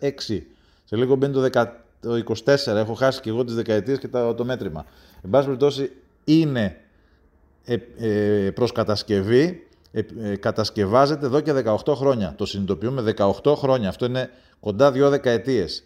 2006. 0.00 0.42
Σε 0.84 0.96
λίγο 0.96 1.14
μπαίνει 1.14 1.32
το, 1.32 1.48
10, 1.52 1.66
το 2.00 2.22
24, 2.44 2.66
έχω 2.66 2.94
χάσει 2.94 3.20
και 3.20 3.30
εγώ 3.30 3.44
τις 3.44 3.54
δεκαετίες 3.54 3.98
και 3.98 4.08
το, 4.08 4.34
το 4.34 4.44
μέτρημα. 4.44 4.84
Εν 5.22 5.30
πάση 5.30 5.44
περιπτώσει 5.44 5.92
είναι 6.24 6.76
ε, 7.64 7.76
ε, 7.98 8.50
προς 8.50 8.72
κατασκευή, 8.72 9.66
ε, 9.92 10.02
ε, 10.22 10.36
κατασκευάζεται 10.36 11.26
εδώ 11.26 11.40
και 11.40 11.52
18 11.84 11.94
χρόνια. 11.94 12.34
Το 12.36 12.46
συνειδητοποιούμε 12.46 13.14
18 13.16 13.54
χρόνια. 13.56 13.88
Αυτό 13.88 14.04
είναι 14.04 14.30
κοντά 14.60 14.92
δύο 14.92 15.08
δεκαετίες. 15.08 15.84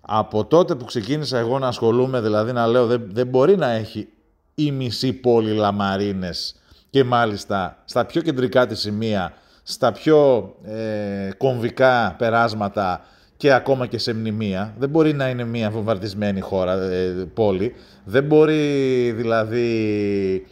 Από 0.00 0.44
τότε 0.44 0.74
που 0.74 0.84
ξεκίνησα 0.84 1.38
εγώ 1.38 1.58
να 1.58 1.66
ασχολούμαι, 1.66 2.20
δηλαδή 2.20 2.52
να 2.52 2.66
λέω 2.66 2.86
δεν, 2.86 3.08
δεν 3.12 3.26
μπορεί 3.26 3.56
να 3.56 3.70
έχει 3.70 4.08
η 4.54 4.70
μισή 4.70 5.12
πόλη 5.12 5.52
λαμαρίνες 5.52 6.56
και 6.90 7.04
μάλιστα 7.04 7.82
στα 7.84 8.04
πιο 8.04 8.20
κεντρικά 8.20 8.66
της 8.66 8.78
σημεία, 8.78 9.32
στα 9.62 9.92
πιο 9.92 10.54
ε, 10.64 11.30
κομβικά 11.36 12.14
περάσματα 12.18 13.04
και 13.36 13.52
ακόμα 13.52 13.86
και 13.86 13.98
σε 13.98 14.14
μνημεία. 14.14 14.74
Δεν 14.78 14.88
μπορεί 14.88 15.12
να 15.12 15.28
είναι 15.28 15.44
μια 15.44 15.70
βομβαρδισμένη 15.70 16.40
χώρα, 16.40 16.72
ε, 16.72 17.28
πόλη. 17.34 17.74
Δεν 18.04 18.24
μπορεί 18.24 19.12
δηλαδή... 19.12 20.46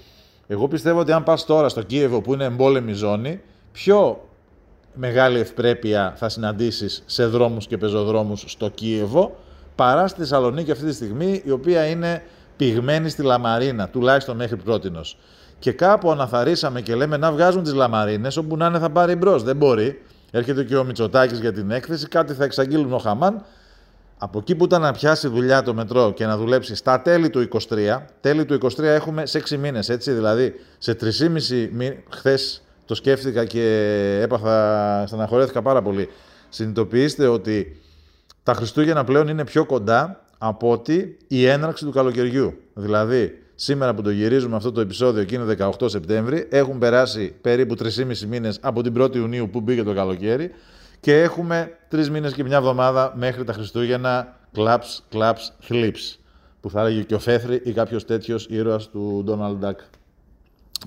Εγώ 0.47 0.69
πιστεύω 0.69 1.01
ότι 1.01 1.13
αν 1.13 1.23
πας 1.23 1.45
τώρα 1.45 1.69
στο 1.69 1.83
Κίεβο 1.83 2.21
που 2.21 2.35
είναι 2.35 2.45
εμπόλεμη 2.45 2.93
ζώνη, 2.93 3.41
πιο 3.73 4.29
μεγάλη 4.97 5.39
ευπρέπεια 5.39 6.15
θα 6.17 6.29
συναντήσεις 6.29 7.03
σε 7.07 7.27
δρόμους 7.27 7.67
και 7.67 7.79
πεζοδρόμους 7.79 8.45
στο 8.47 8.69
Κίεβο, 8.69 9.37
παρά 9.75 10.09
στη 10.09 10.21
Θεσσαλονίκη 10.21 10.71
αυτή 10.71 10.85
τη 10.85 10.93
στιγμή, 10.93 11.43
η 11.45 11.51
οποία 11.51 11.87
είναι 11.87 12.23
πυγμένη 12.57 13.09
στη 13.09 13.23
Λαμαρίνα, 13.23 13.89
τουλάχιστον 13.89 14.37
μέχρι 14.37 14.57
πρότινος. 14.57 15.19
Και 15.59 15.73
κάπου 15.73 16.11
αναθαρίσαμε 16.11 16.81
και 16.81 16.95
λέμε 16.95 17.17
να 17.17 17.33
βγάζουν 17.33 17.63
τις 17.63 17.73
Λαμαρίνες, 17.73 18.37
όπου 18.37 18.57
να 18.57 18.67
είναι 18.67 18.79
θα 18.79 18.91
πάρει 18.91 19.15
μπρος. 19.15 19.43
Δεν 19.43 19.57
μπορεί. 19.57 20.03
Έρχεται 20.31 20.65
και 20.65 20.77
ο 20.77 20.85
Μητσοτάκης 20.85 21.39
για 21.39 21.53
την 21.53 21.71
έκθεση, 21.71 22.09
κάτι 22.09 22.33
θα 22.33 22.45
εξαγγείλουν 22.45 22.93
ο 22.93 22.99
Χαμάν. 22.99 23.45
Από 24.19 24.39
εκεί 24.39 24.55
που 24.55 24.65
ήταν 24.65 24.81
να 24.81 24.93
πιάσει 24.93 25.29
δουλειά 25.29 25.63
το 25.63 25.75
μετρό 25.75 26.13
και 26.13 26.27
να 26.27 26.37
δουλέψει 26.37 26.75
στα 26.75 27.03
τέλη 27.03 27.31
του 27.31 27.49
23, 27.69 28.03
τέλη 28.21 28.45
του 28.45 28.59
23 28.63 28.83
έχουμε 28.83 29.27
σε 29.27 29.39
6 29.39 29.57
μήνες, 29.57 29.89
έτσι. 29.89 30.13
Δηλαδή 30.13 30.55
σε 30.79 30.95
3,5 30.95 31.69
μήνε, 31.73 32.03
χθες 32.11 32.66
το 32.87 32.95
σκέφτηκα 32.95 33.45
και 33.45 34.19
έπαθα, 34.23 35.05
στεναχωρέθηκα 35.07 35.63
πάρα 35.63 35.83
πολύ. 35.83 36.09
Συνειδητοποιήστε 36.49 37.27
ότι 37.27 37.81
τα 38.43 38.55
Χριστούγεννα 38.55 39.05
πλέον 39.05 39.29
είναι 39.29 39.45
πιο 39.45 39.65
κοντά 39.65 40.25
από 40.39 40.71
ότι 40.71 41.17
η 41.29 41.47
έναρξη 41.47 41.85
του 41.85 41.91
καλοκαιριού. 41.91 42.55
Δηλαδή, 42.75 43.39
σήμερα 43.55 43.95
που 43.95 44.03
το 44.03 44.11
γυρίζουμε 44.11 44.57
αυτό 44.57 44.73
το 44.73 44.81
επεισόδιο 44.81 45.25
και 45.25 45.35
είναι 45.35 45.57
18 45.59 45.71
Σεπτέμβρη, 45.85 46.47
έχουν 46.51 46.79
περάσει 46.79 47.35
περίπου 47.41 47.75
3,5 47.79 48.19
μήνες 48.29 48.59
από 48.63 48.83
την 48.83 49.03
1η 49.03 49.15
Ιουνίου 49.15 49.49
που 49.51 49.61
μπήκε 49.61 49.83
το 49.83 49.95
καλοκαίρι 49.95 50.51
και 51.01 51.23
έχουμε 51.23 51.79
3 51.93 52.09
μήνες 52.09 52.33
και 52.33 52.45
μια 52.45 52.57
εβδομάδα 52.57 53.13
μέχρι 53.17 53.45
τα 53.45 53.53
Χριστούγεννα 53.53 54.37
claps, 54.57 55.13
claps, 55.13 55.69
thlips 55.69 56.17
που 56.61 56.71
θα 56.71 56.81
έλεγε 56.81 57.03
και 57.03 57.15
ο 57.15 57.19
Φέθρη 57.19 57.61
ή 57.65 57.73
κάποιος 57.73 58.05
τέτοιος 58.05 58.47
ήρωας 58.51 58.89
του 58.89 59.25
Donald 59.29 59.69
Duck 59.69 59.77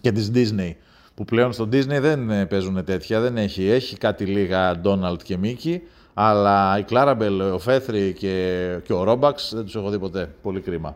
και 0.02 0.12
της 0.12 0.32
Disney 0.34 0.72
που 1.20 1.26
πλέον 1.26 1.54
στο 1.54 1.64
Disney 1.64 2.00
δεν 2.00 2.48
παίζουν 2.48 2.84
τέτοια, 2.84 3.20
δεν 3.20 3.38
έχει, 3.38 3.70
έχει 3.70 3.98
κάτι 3.98 4.26
λίγα 4.26 4.82
Donald 4.84 5.18
και 5.24 5.38
Mickey 5.44 5.78
αλλά 6.14 6.78
η 6.80 6.84
Κλάραμπελ, 6.84 7.42
ο 7.42 7.60
Φέθρη 7.60 8.14
και, 8.14 8.66
και 8.84 8.94
ο 8.94 9.04
Ρόμπαξ 9.04 9.52
δεν 9.56 9.64
τους 9.64 9.76
έχω 9.76 9.90
δει 9.90 10.00
ποτέ. 10.00 10.30
Πολύ 10.42 10.60
κρίμα. 10.60 10.96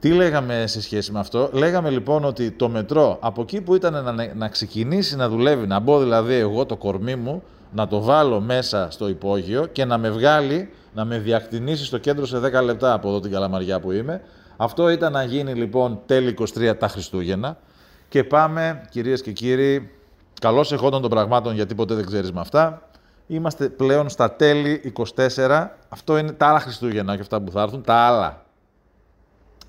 Τι 0.00 0.12
λέγαμε 0.12 0.64
σε 0.66 0.82
σχέση 0.82 1.12
με 1.12 1.18
αυτό; 1.18 1.50
Λέγαμε 1.52 1.90
λοιπόν 1.90 2.24
ότι 2.24 2.50
το 2.50 2.68
μετρό 2.68 3.18
από 3.20 3.42
εκεί 3.42 3.60
που 3.60 3.74
ήταν 3.74 4.14
να, 4.14 4.34
να 4.34 4.48
ξεκινήσει 4.48 5.16
να 5.16 5.28
δουλεύει, 5.28 5.66
να 5.66 5.78
μπω 5.78 5.98
δηλαδή 5.98 6.34
εγώ 6.34 6.66
το 6.66 6.76
κορμί 6.76 7.16
μου, 7.16 7.42
να 7.72 7.88
το 7.88 8.00
βάλω 8.00 8.40
μέσα 8.40 8.88
στο 8.90 9.08
υπόγειο 9.08 9.66
και 9.66 9.84
να 9.84 9.98
με 9.98 10.10
βγάλει, 10.10 10.68
να 10.94 11.04
με 11.04 11.18
διακτηνήσει 11.18 11.84
στο 11.84 11.98
κέντρο 11.98 12.26
σε 12.26 12.40
10 12.60 12.64
λεπτά 12.64 12.92
από 12.92 13.08
εδώ 13.08 13.20
την 13.20 13.30
καλαμαριά 13.30 13.80
που 13.80 13.92
είμαι. 13.92 14.20
Αυτό 14.56 14.88
ήταν 14.88 15.12
να 15.12 15.24
γίνει 15.24 15.54
λοιπόν 15.54 16.00
τέλη 16.06 16.36
23 16.38 16.72
τα 16.78 16.88
Χριστούγεννα. 16.88 17.58
Και 18.14 18.24
πάμε, 18.24 18.80
κυρίες 18.90 19.22
και 19.22 19.32
κύριοι, 19.32 19.90
καλώς 20.40 20.72
εχόντων 20.72 21.00
των 21.00 21.10
πραγμάτων 21.10 21.54
γιατί 21.54 21.74
ποτέ 21.74 21.94
δεν 21.94 22.06
ξέρεις 22.06 22.32
με 22.32 22.40
αυτά. 22.40 22.88
Είμαστε 23.26 23.68
πλέον 23.68 24.08
στα 24.08 24.32
τέλη 24.32 24.92
24. 25.16 25.66
Αυτό 25.88 26.18
είναι 26.18 26.32
τα 26.32 26.46
άλλα 26.46 26.60
Χριστούγεννα 26.60 27.14
και 27.14 27.20
αυτά 27.20 27.40
που 27.40 27.50
θα 27.50 27.62
έρθουν. 27.62 27.82
Τα 27.82 27.94
άλλα. 27.94 28.44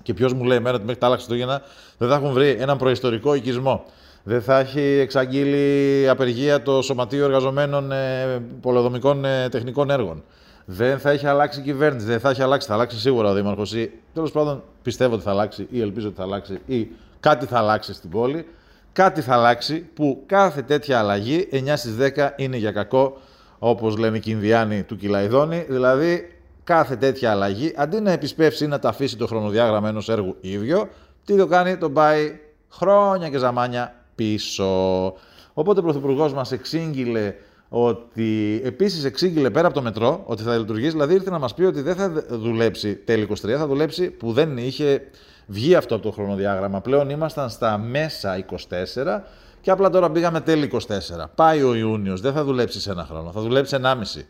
Και 0.02 0.14
ποιος 0.14 0.32
μου 0.32 0.44
λέει 0.44 0.56
εμένα 0.56 0.74
ότι 0.74 0.84
μέχρι 0.84 1.00
τα 1.00 1.06
άλλα 1.06 1.14
Χριστούγεννα 1.16 1.62
δεν 1.98 2.08
θα 2.08 2.14
έχουν 2.14 2.32
βρει 2.32 2.56
έναν 2.58 2.78
προϊστορικό 2.78 3.34
οικισμό. 3.34 3.84
Δεν 4.22 4.42
θα 4.42 4.58
έχει 4.58 4.80
εξαγγείλει 4.80 6.08
απεργία 6.08 6.62
το 6.62 6.82
Σωματείο 6.82 7.24
Εργαζομένων 7.24 7.92
ε, 7.92 8.42
Πολεοδομικών 8.60 9.24
ε, 9.24 9.48
Τεχνικών 9.48 9.90
Έργων. 9.90 10.22
Δεν 10.64 10.98
θα 10.98 11.10
έχει 11.10 11.26
αλλάξει 11.26 11.60
η 11.60 11.62
κυβέρνηση, 11.62 12.06
δεν 12.06 12.20
θα 12.20 12.30
έχει 12.30 12.42
αλλάξει. 12.42 12.68
Θα 12.68 12.74
αλλάξει 12.74 12.98
σίγουρα 12.98 13.30
ο 13.30 13.34
Δήμαρχος 13.34 13.72
ή 13.74 13.90
τέλος 14.14 14.30
πάντων 14.30 14.62
πιστεύω 14.82 15.14
ότι 15.14 15.22
θα 15.22 15.30
αλλάξει 15.30 15.66
ή 15.70 15.80
ελπίζω 15.80 16.06
ότι 16.06 16.16
θα 16.16 16.22
αλλάξει 16.22 16.60
ή 16.66 16.88
κάτι 17.26 17.46
θα 17.46 17.58
αλλάξει 17.58 17.94
στην 17.94 18.10
πόλη. 18.10 18.46
Κάτι 18.92 19.20
θα 19.20 19.34
αλλάξει 19.34 19.88
που 19.94 20.22
κάθε 20.26 20.62
τέτοια 20.62 20.98
αλλαγή 20.98 21.48
9 21.52 21.72
στις 21.76 21.96
10 22.16 22.28
είναι 22.36 22.56
για 22.56 22.72
κακό 22.72 23.16
όπως 23.58 23.96
λένε 23.96 24.18
και 24.18 24.30
οι 24.30 24.32
Ινδιάνοι 24.36 24.82
του 24.82 24.96
Κιλαϊδόνη, 24.96 25.66
δηλαδή 25.68 26.28
κάθε 26.64 26.96
τέτοια 26.96 27.30
αλλαγή, 27.30 27.72
αντί 27.76 28.00
να 28.00 28.10
επισπεύσει 28.10 28.64
ή 28.64 28.66
να 28.66 28.78
τα 28.78 28.88
αφήσει 28.88 29.16
το 29.16 29.26
χρονοδιάγραμμα 29.26 29.88
ενός 29.88 30.08
έργου 30.08 30.36
ίδιο, 30.40 30.88
τι 31.24 31.36
το 31.36 31.46
κάνει, 31.46 31.76
τον 31.76 31.92
πάει 31.92 32.38
χρόνια 32.68 33.28
και 33.28 33.38
ζαμάνια 33.38 33.94
πίσω. 34.14 35.04
Οπότε 35.52 35.80
ο 35.80 35.82
Πρωθυπουργός 35.82 36.32
μας 36.32 36.52
εξήγηλε 36.52 37.34
ότι 37.68 38.60
επίσης 38.64 39.04
εξήγηλε 39.04 39.50
πέρα 39.50 39.66
από 39.66 39.76
το 39.76 39.82
μετρό 39.82 40.22
ότι 40.26 40.42
θα 40.42 40.56
λειτουργήσει, 40.56 40.90
δηλαδή 40.90 41.14
ήρθε 41.14 41.30
να 41.30 41.38
μας 41.38 41.54
πει 41.54 41.62
ότι 41.62 41.80
δεν 41.80 41.94
θα 41.94 42.12
δουλέψει 42.28 42.96
τέλη 42.96 43.28
23, 43.30 43.34
θα 43.48 43.66
δουλέψει 43.66 44.10
που 44.10 44.32
δεν 44.32 44.56
είχε 44.56 45.02
βγει 45.46 45.74
αυτό 45.74 45.94
από 45.94 46.04
το 46.04 46.10
χρονοδιάγραμμα. 46.10 46.80
Πλέον 46.80 47.10
ήμασταν 47.10 47.50
στα 47.50 47.78
μέσα 47.78 48.44
24 48.68 49.22
και 49.60 49.70
απλά 49.70 49.90
τώρα 49.90 50.10
πήγαμε 50.10 50.40
τέλη 50.40 50.70
24. 50.72 50.78
Πάει 51.34 51.62
ο 51.62 51.74
Ιούνιος, 51.74 52.20
δεν 52.20 52.32
θα 52.32 52.44
δουλέψεις 52.44 52.82
σε 52.82 52.90
ένα 52.90 53.04
χρόνο, 53.04 53.32
θα 53.32 53.40
δουλέψεις 53.40 53.78
1,5. 53.78 54.26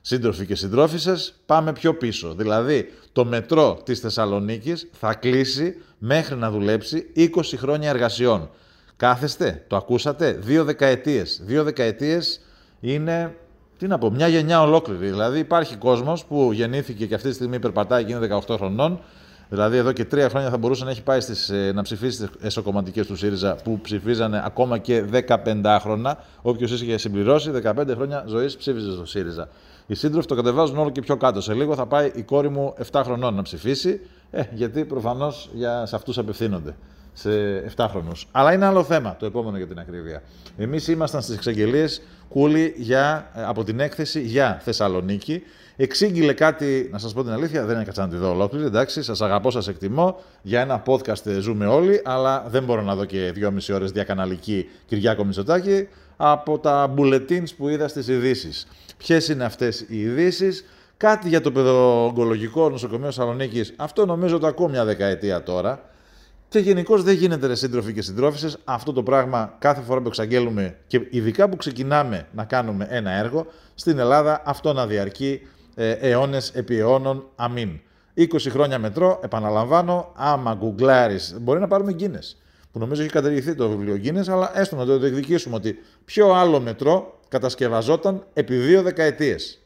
Σύντροφοι 0.00 0.46
και 0.46 0.54
συντρόφισε, 0.54 1.16
πάμε 1.46 1.72
πιο 1.72 1.94
πίσω. 1.94 2.34
Δηλαδή, 2.34 2.92
το 3.12 3.24
μετρό 3.24 3.80
της 3.84 4.00
Θεσσαλονίκης 4.00 4.88
θα 4.92 5.14
κλείσει 5.14 5.76
μέχρι 5.98 6.36
να 6.36 6.50
δουλέψει 6.50 7.12
20 7.16 7.56
χρόνια 7.56 7.88
εργασιών. 7.88 8.50
Κάθεστε, 8.96 9.64
το 9.66 9.76
ακούσατε, 9.76 10.32
δύο 10.32 10.64
δεκαετίες. 10.64 11.40
Δύο 11.44 11.64
δεκαετίες 11.64 12.40
είναι, 12.80 13.36
τι 13.78 13.86
να 13.86 13.98
πω, 13.98 14.10
μια 14.10 14.28
γενιά 14.28 14.62
ολόκληρη. 14.62 15.06
Δηλαδή, 15.06 15.38
υπάρχει 15.38 15.76
κόσμος 15.76 16.24
που 16.24 16.52
γεννήθηκε 16.52 17.06
και 17.06 17.14
αυτή 17.14 17.28
τη 17.28 17.34
στιγμή 17.34 17.58
περπατάει 17.58 18.04
και 18.04 18.12
είναι 18.12 18.28
18 18.46 18.56
χρονών 18.56 19.00
Δηλαδή, 19.48 19.76
εδώ 19.76 19.92
και 19.92 20.04
τρία 20.04 20.28
χρόνια 20.28 20.50
θα 20.50 20.56
μπορούσε 20.56 20.84
να 20.84 20.90
έχει 20.90 21.02
πάει 21.02 21.20
στις, 21.20 21.50
ε, 21.50 21.72
να 21.74 21.82
ψηφίσει 21.82 22.26
τι 22.26 22.46
εσωκομματικές 22.46 23.06
του 23.06 23.16
ΣΥΡΙΖΑ 23.16 23.56
που 23.64 23.80
ψηφίζανε 23.80 24.42
ακόμα 24.44 24.78
και 24.78 25.02
15 25.02 25.78
χρόνια. 25.80 26.18
Όποιο 26.42 26.66
είχε 26.66 26.96
συμπληρώσει 26.96 27.50
15 27.50 27.94
χρόνια 27.94 28.24
ζωής 28.28 28.56
ψήφιζε 28.56 28.92
στο 28.92 29.06
ΣΥΡΙΖΑ. 29.06 29.48
Οι 29.86 29.94
σύντροφοι 29.94 30.26
το 30.26 30.34
κατεβάζουν 30.34 30.78
όλο 30.78 30.90
και 30.90 31.00
πιο 31.00 31.16
κάτω. 31.16 31.40
Σε 31.40 31.54
λίγο 31.54 31.74
θα 31.74 31.86
πάει 31.86 32.12
η 32.14 32.22
κόρη 32.22 32.48
μου 32.50 32.74
7 32.90 33.02
χρονών 33.04 33.34
να 33.34 33.42
ψηφίσει, 33.42 34.00
ε, 34.30 34.42
γιατί 34.52 34.84
προφανώς 34.84 35.50
σε 35.84 35.96
αυτούς 35.96 36.18
απευθύνονται. 36.18 36.74
Σε 37.12 37.30
7 37.76 37.86
χρονού. 37.90 38.12
Αλλά 38.30 38.52
είναι 38.52 38.64
άλλο 38.64 38.84
θέμα 38.84 39.16
το 39.18 39.26
επόμενο 39.26 39.56
για 39.56 39.66
την 39.66 39.78
ακρίβεια. 39.78 40.22
Εμείς 40.56 40.88
ήμασταν 40.88 41.22
στις 41.22 41.34
εξαγγελίες 41.36 42.02
κούλι 42.28 42.74
για, 42.76 43.30
ε, 43.34 43.44
από 43.44 43.64
την 43.64 43.80
έκθεση 43.80 44.20
για 44.20 44.60
Θεσσαλονίκη 44.64 45.42
Εξήγηλε 45.76 46.32
κάτι, 46.32 46.88
να 46.92 46.98
σας 46.98 47.12
πω 47.12 47.22
την 47.22 47.32
αλήθεια, 47.32 47.64
δεν 47.64 47.80
έκατσα 47.80 48.02
να 48.02 48.08
τη 48.08 48.16
δω 48.16 48.30
ολόκληρη. 48.30 48.64
Εντάξει, 48.64 49.02
σας 49.02 49.20
αγαπώ, 49.20 49.50
σας 49.50 49.68
εκτιμώ. 49.68 50.20
Για 50.42 50.60
ένα 50.60 50.82
podcast 50.86 51.38
ζούμε 51.40 51.66
όλοι, 51.66 52.00
αλλά 52.04 52.46
δεν 52.48 52.64
μπορώ 52.64 52.82
να 52.82 52.94
δω 52.94 53.04
και 53.04 53.30
δυόμιση 53.34 53.72
ώρες 53.72 53.90
διακαναλική 53.90 54.68
Κυριάκο 54.86 55.24
Μητσοτάκη 55.24 55.88
από 56.16 56.58
τα 56.58 56.94
bulletins 56.96 57.54
που 57.56 57.68
είδα 57.68 57.88
στις 57.88 58.08
ειδήσεις. 58.08 58.66
Ποιες 58.96 59.28
είναι 59.28 59.44
αυτές 59.44 59.80
οι 59.88 60.00
ειδήσεις, 60.00 60.64
κάτι 60.96 61.28
για 61.28 61.40
το 61.40 61.52
παιδοογκολογικό 61.52 62.70
νοσοκομείο 62.70 63.10
Σαλονίκη. 63.10 63.64
Αυτό 63.76 64.06
νομίζω 64.06 64.38
το 64.38 64.46
ακούω 64.46 64.68
μια 64.68 64.84
δεκαετία 64.84 65.42
τώρα. 65.42 65.88
Και 66.48 66.58
γενικώς 66.58 67.02
δεν 67.02 67.14
γίνεται 67.14 67.46
ρε 67.46 67.54
σύντροφοι 67.54 67.92
και 67.92 68.02
συντρόφισσες 68.02 68.56
αυτό 68.64 68.92
το 68.92 69.02
πράγμα 69.02 69.54
κάθε 69.58 69.80
φορά 69.82 70.00
που 70.00 70.08
εξαγγέλουμε 70.08 70.76
και 70.86 71.06
ειδικά 71.10 71.48
που 71.48 71.56
ξεκινάμε 71.56 72.26
να 72.32 72.44
κάνουμε 72.44 72.86
ένα 72.90 73.10
έργο 73.10 73.46
στην 73.74 73.98
Ελλάδα 73.98 74.42
αυτό 74.44 74.72
να 74.72 74.86
διαρκεί 74.86 75.40
ε, 75.42 75.46
αιώνες 75.74 76.50
επί 76.54 76.78
αιώνων. 76.78 77.26
Αμήν. 77.36 77.80
20 78.16 78.26
χρόνια 78.50 78.78
μετρό, 78.78 79.20
επαναλαμβάνω, 79.24 80.12
άμα 80.14 80.54
γκουγκλάρεις, 80.54 81.36
μπορεί 81.40 81.60
να 81.60 81.66
πάρουμε 81.66 81.92
γκίνε. 81.92 82.18
που 82.72 82.78
νομίζω 82.78 83.02
έχει 83.02 83.10
καταργηθεί 83.10 83.54
το 83.54 83.68
βιβλίο 83.68 84.00
Guinness, 84.04 84.28
αλλά 84.28 84.58
έστω 84.58 84.76
να 84.76 84.84
το 84.84 84.98
διεκδικήσουμε 84.98 85.56
ότι 85.56 85.78
ποιο 86.04 86.32
άλλο 86.32 86.60
μετρό 86.60 87.18
κατασκευαζόταν 87.28 88.26
επί 88.32 88.56
δύο 88.56 88.82
δεκαετίες. 88.82 89.58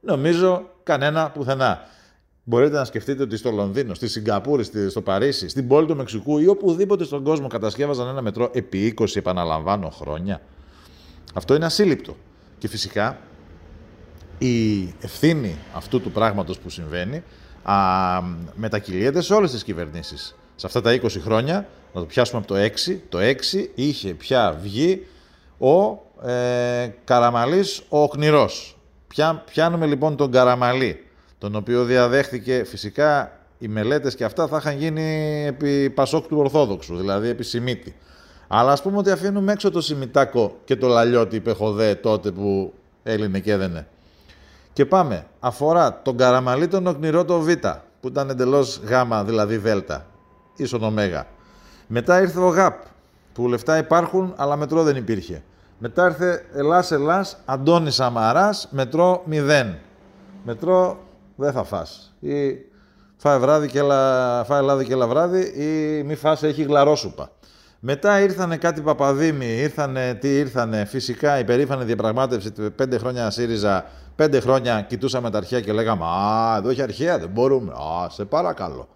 Νομίζω 0.00 0.70
κανένα 0.82 1.30
πουθενά. 1.30 1.80
Μπορείτε 2.44 2.76
να 2.76 2.84
σκεφτείτε 2.84 3.22
ότι 3.22 3.36
στο 3.36 3.50
Λονδίνο, 3.50 3.94
στη 3.94 4.08
Σιγκαπούρη, 4.08 4.64
στο 4.88 5.02
Παρίσι, 5.02 5.48
στην 5.48 5.68
πόλη 5.68 5.86
του 5.86 5.96
Μεξικού 5.96 6.38
ή 6.38 6.46
οπουδήποτε 6.46 7.04
στον 7.04 7.24
κόσμο 7.24 7.46
κατασκεύαζαν 7.46 8.08
ένα 8.08 8.22
μετρό 8.22 8.50
επί 8.52 8.94
20 8.98 9.16
επαναλαμβάνω 9.16 9.90
χρόνια. 9.90 10.40
Αυτό 11.34 11.54
είναι 11.54 11.64
ασύλληπτο. 11.64 12.16
Και 12.58 12.68
φυσικά 12.68 13.18
η 14.38 14.82
ευθύνη 15.00 15.56
αυτού 15.74 16.00
του 16.00 16.10
πράγματος 16.10 16.58
που 16.58 16.70
συμβαίνει 16.70 17.22
α, 17.62 17.74
μετακυλίεται 18.54 19.20
σε 19.20 19.34
όλες 19.34 19.50
τις 19.50 19.64
κυβερνήσεις. 19.64 20.36
Σε 20.56 20.66
αυτά 20.66 20.80
τα 20.80 21.00
20 21.02 21.08
χρόνια, 21.20 21.68
να 21.92 22.00
το 22.00 22.06
πιάσουμε 22.06 22.38
από 22.38 22.54
το 22.54 22.60
6, 22.86 22.98
το 23.08 23.18
6 23.18 23.34
είχε 23.74 24.14
πια 24.14 24.58
βγει 24.62 25.06
ο 25.58 25.98
ε, 26.28 26.88
Καραμαλής 27.04 27.82
ο 27.88 28.02
Οκνηρός. 28.02 28.78
Πιά, 29.08 29.42
πιάνουμε 29.50 29.86
λοιπόν 29.86 30.16
τον 30.16 30.30
Καραμαλή, 30.30 31.04
τον 31.38 31.54
οποίο 31.54 31.84
διαδέχθηκε 31.84 32.64
φυσικά 32.66 33.32
οι 33.58 33.68
μελέτες 33.68 34.14
και 34.14 34.24
αυτά 34.24 34.46
θα 34.46 34.56
είχαν 34.56 34.78
γίνει 34.78 35.44
επί 35.46 35.90
Πασόκ 35.90 36.26
του 36.26 36.38
Ορθόδοξου, 36.38 36.96
δηλαδή 36.96 37.28
επί 37.28 37.44
Σιμίτη. 37.44 37.94
Αλλά 38.48 38.72
ας 38.72 38.82
πούμε 38.82 38.96
ότι 38.96 39.10
αφήνουμε 39.10 39.52
έξω 39.52 39.70
το 39.70 39.80
Σιμιτάκο 39.80 40.56
και 40.64 40.76
το 40.76 40.88
Λαλιώτη 40.88 41.40
Πεχοδέ 41.40 41.94
τότε 41.94 42.30
που 42.30 42.72
έλυνε 43.02 43.40
και 43.40 43.52
έδαινε. 43.52 43.86
Και 44.78 44.86
πάμε. 44.86 45.26
Αφορά 45.40 46.00
τον 46.02 46.16
Καραμαλή 46.16 46.68
τον 46.68 46.86
Οκνηρό 46.86 47.24
το 47.24 47.40
Β, 47.40 47.48
που 48.00 48.08
ήταν 48.08 48.30
εντελώς 48.30 48.80
Γ, 48.84 49.24
δηλαδή 49.24 49.56
Δ, 49.56 49.66
ίσον 50.56 50.82
Ω. 50.82 50.92
Μετά 51.86 52.20
ήρθε 52.20 52.40
ο 52.40 52.48
ΓΑΠ, 52.48 52.82
που 53.32 53.48
λεφτά 53.48 53.78
υπάρχουν, 53.78 54.34
αλλά 54.36 54.56
μετρό 54.56 54.82
δεν 54.82 54.96
υπήρχε. 54.96 55.42
Μετά 55.78 56.04
ήρθε 56.04 56.44
Ελλάς 56.54 56.90
Ελλάς, 56.90 57.38
Αντώνης 57.44 57.94
Σαμαράς, 57.94 58.68
μετρό 58.70 59.22
0. 59.30 59.74
Μετρό 60.44 60.98
δεν 61.36 61.52
θα 61.52 61.64
φας. 61.64 62.14
Ή 62.20 62.56
φάει, 63.16 63.38
βράδυ 63.38 63.68
και 63.68 63.78
έλα, 63.78 64.44
φάει 64.44 64.62
λάδι 64.62 64.84
και 64.84 64.92
έλα 64.92 65.06
βράδυ 65.06 65.40
ή 65.40 66.02
μη 66.02 66.14
φας 66.14 66.42
έχει 66.42 66.62
γλαρόσουπα. 66.62 67.30
Μετά 67.80 68.20
ήρθανε 68.20 68.56
κάτι 68.56 68.80
Παπαδήμοι, 68.80 69.46
ήρθανε, 69.46 70.14
τι 70.14 70.38
ήρθανε, 70.38 70.84
φυσικά 70.84 71.38
η 71.38 71.44
περήφανη 71.44 71.84
διαπραγμάτευση 71.84 72.52
πέντε 72.52 72.98
χρόνια 72.98 73.30
ΣΥΡΙΖΑ, 73.30 73.84
πέντε 74.16 74.40
χρόνια 74.40 74.82
κοιτούσαμε 74.82 75.30
τα 75.30 75.38
αρχαία 75.38 75.60
και 75.60 75.72
λέγαμε 75.72 76.04
«Α, 76.04 76.56
εδώ 76.56 76.68
έχει 76.68 76.82
αρχαία, 76.82 77.18
δεν 77.18 77.28
μπορούμε, 77.28 77.72
α, 77.72 78.08
σε 78.10 78.24
παρακαλώ». 78.24 78.88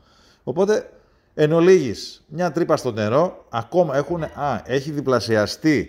Οπότε, 0.43 0.91
εν 1.35 1.53
ολίγης, 1.53 2.25
μια 2.29 2.53
τρύπα 2.53 2.77
στο 2.77 2.93
νερό, 2.93 3.45
ακόμα 3.49 3.97
έχουν, 3.97 4.23
α, 4.23 4.63
έχει 4.65 4.91
διπλασιαστεί 4.91 5.89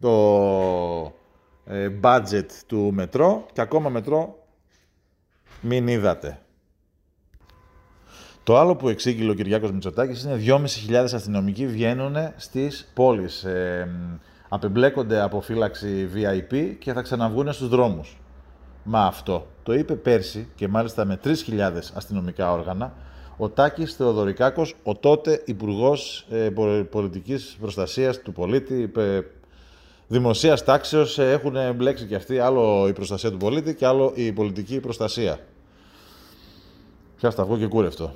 το 0.00 0.12
ε, 1.64 1.90
budget 2.02 2.46
του 2.66 2.90
μετρό 2.92 3.46
και 3.52 3.60
ακόμα 3.60 3.88
μετρό 3.88 4.46
μην 5.60 5.88
είδατε. 5.88 6.38
Το 8.48 8.58
άλλο 8.58 8.76
που 8.76 8.88
εξήγηλε 8.88 9.30
ο 9.30 9.34
Κυριάκος 9.34 9.72
Μητσοτάκης 9.72 10.22
είναι 10.22 10.42
2.500 10.90 10.94
αστυνομικοί 11.14 11.66
βγαίνουν 11.66 12.16
στις 12.36 12.90
πόλεις. 12.94 13.44
Ε, 13.44 13.88
απεμπλέκονται 14.48 15.20
από 15.20 15.40
φύλαξη 15.40 16.08
VIP 16.14 16.74
και 16.78 16.92
θα 16.92 17.02
ξαναβγούν 17.02 17.52
στους 17.52 17.68
δρόμους. 17.68 18.18
Μα 18.82 19.06
αυτό 19.06 19.46
το 19.62 19.74
είπε 19.74 19.94
πέρσι 19.94 20.48
και 20.54 20.68
μάλιστα 20.68 21.04
με 21.04 21.20
3.000 21.24 21.32
αστυνομικά 21.94 22.52
όργανα 22.52 22.94
ο 23.36 23.48
Τάκης 23.48 23.94
Θεοδωρικάκος, 23.94 24.74
ο 24.82 24.94
τότε 24.94 25.42
Υπουργός 25.44 26.26
ε, 26.30 26.50
Πολιτικής 26.90 27.56
Προστασίας 27.60 28.20
του 28.20 28.32
Πολίτη, 28.32 28.92
ε, 28.96 29.20
δημοσίας 30.08 30.64
τάξεως, 30.64 31.18
ε, 31.18 31.30
έχουν 31.30 31.56
μπλέξει 31.74 32.06
και 32.06 32.14
αυτοί 32.14 32.38
άλλο 32.38 32.88
η 32.88 32.92
προστασία 32.92 33.30
του 33.30 33.36
πολίτη 33.36 33.74
και 33.74 33.86
άλλο 33.86 34.12
η 34.14 34.32
πολιτική 34.32 34.80
προστασία. 34.80 35.38
Πια 37.16 37.30
σταυγό 37.30 37.58
και 37.58 37.66
κούρευτο. 37.66 38.14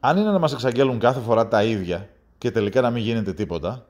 Αν 0.00 0.16
είναι 0.16 0.30
να 0.30 0.38
μας 0.38 0.52
εξαγγέλουν 0.52 0.98
κάθε 0.98 1.20
φορά 1.20 1.48
τα 1.48 1.64
ίδια 1.64 2.08
και 2.38 2.50
τελικά 2.50 2.80
να 2.80 2.90
μην 2.90 3.02
γίνεται 3.02 3.32
τίποτα, 3.32 3.86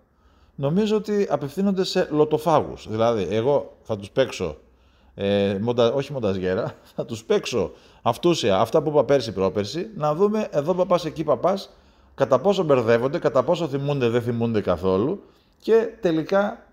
νομίζω 0.55 0.97
ότι 0.97 1.27
απευθύνονται 1.31 1.85
σε 1.85 2.09
λοτοφάγους. 2.11 2.87
Δηλαδή, 2.90 3.27
εγώ 3.31 3.77
θα 3.83 3.97
τους 3.97 4.11
παίξω, 4.11 4.57
ε, 5.14 5.59
μοντα, 5.61 5.92
όχι 5.92 6.12
μονταζιέρα, 6.12 6.75
θα 6.97 7.05
τους 7.05 7.25
παίξω 7.25 7.73
αυτούσια, 8.03 8.59
αυτά 8.59 8.83
που 8.83 8.88
είπα 8.88 9.05
πέρσι 9.05 9.33
πρόπερσι, 9.33 9.90
να 9.97 10.14
δούμε 10.14 10.49
εδώ 10.51 10.75
παπάς, 10.75 11.05
εκεί 11.05 11.25
παπάς, 11.25 11.71
κατά 12.14 12.38
πόσο 12.38 12.62
μπερδεύονται, 12.62 13.19
κατά 13.19 13.42
πόσο 13.42 13.69
θυμούνται, 13.69 14.09
δεν 14.09 14.23
θυμούνται 14.23 14.61
καθόλου 14.61 15.23
και 15.59 15.88
τελικά 16.01 16.66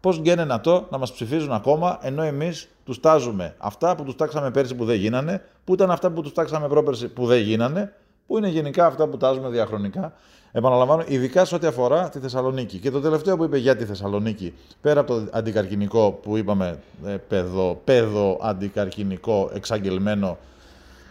πώς 0.00 0.20
να 0.46 0.60
το 0.60 0.86
να 0.90 0.98
μας 0.98 1.12
ψηφίζουν 1.12 1.52
ακόμα, 1.52 1.98
ενώ 2.02 2.22
εμείς 2.22 2.68
τους 2.84 3.00
τάζουμε 3.00 3.54
αυτά 3.58 3.96
που 3.96 4.04
τους 4.04 4.16
τάξαμε 4.16 4.50
πέρσι 4.50 4.74
που 4.74 4.84
δεν 4.84 4.96
γίνανε, 4.96 5.42
που 5.64 5.74
ήταν 5.74 5.90
αυτά 5.90 6.10
που 6.10 6.22
τους 6.22 6.32
τάξαμε 6.32 6.68
πρόπερσι 6.68 7.08
που 7.08 7.26
δεν 7.26 7.40
γίνανε, 7.40 7.92
που 8.26 8.36
είναι 8.36 8.48
γενικά 8.48 8.86
αυτά 8.86 9.06
που 9.06 9.16
τάζουμε 9.16 9.48
διαχρονικά. 9.48 10.12
Επαναλαμβάνω, 10.52 11.04
ειδικά 11.06 11.44
σε 11.44 11.54
ό,τι 11.54 11.66
αφορά 11.66 12.08
τη 12.08 12.18
Θεσσαλονίκη. 12.18 12.78
Και 12.78 12.90
το 12.90 13.00
τελευταίο 13.00 13.36
που 13.36 13.44
είπε 13.44 13.58
για 13.58 13.76
τη 13.76 13.84
Θεσσαλονίκη, 13.84 14.54
πέρα 14.80 15.00
από 15.00 15.14
το 15.14 15.28
αντικαρκυνικό 15.32 16.10
που 16.22 16.36
είπαμε, 16.36 16.78
ε, 17.06 17.16
παιδο, 17.28 17.80
παιδο 17.84 18.38
αντικαρκυνικό 18.42 19.50
εξαγγελμένο 19.54 20.38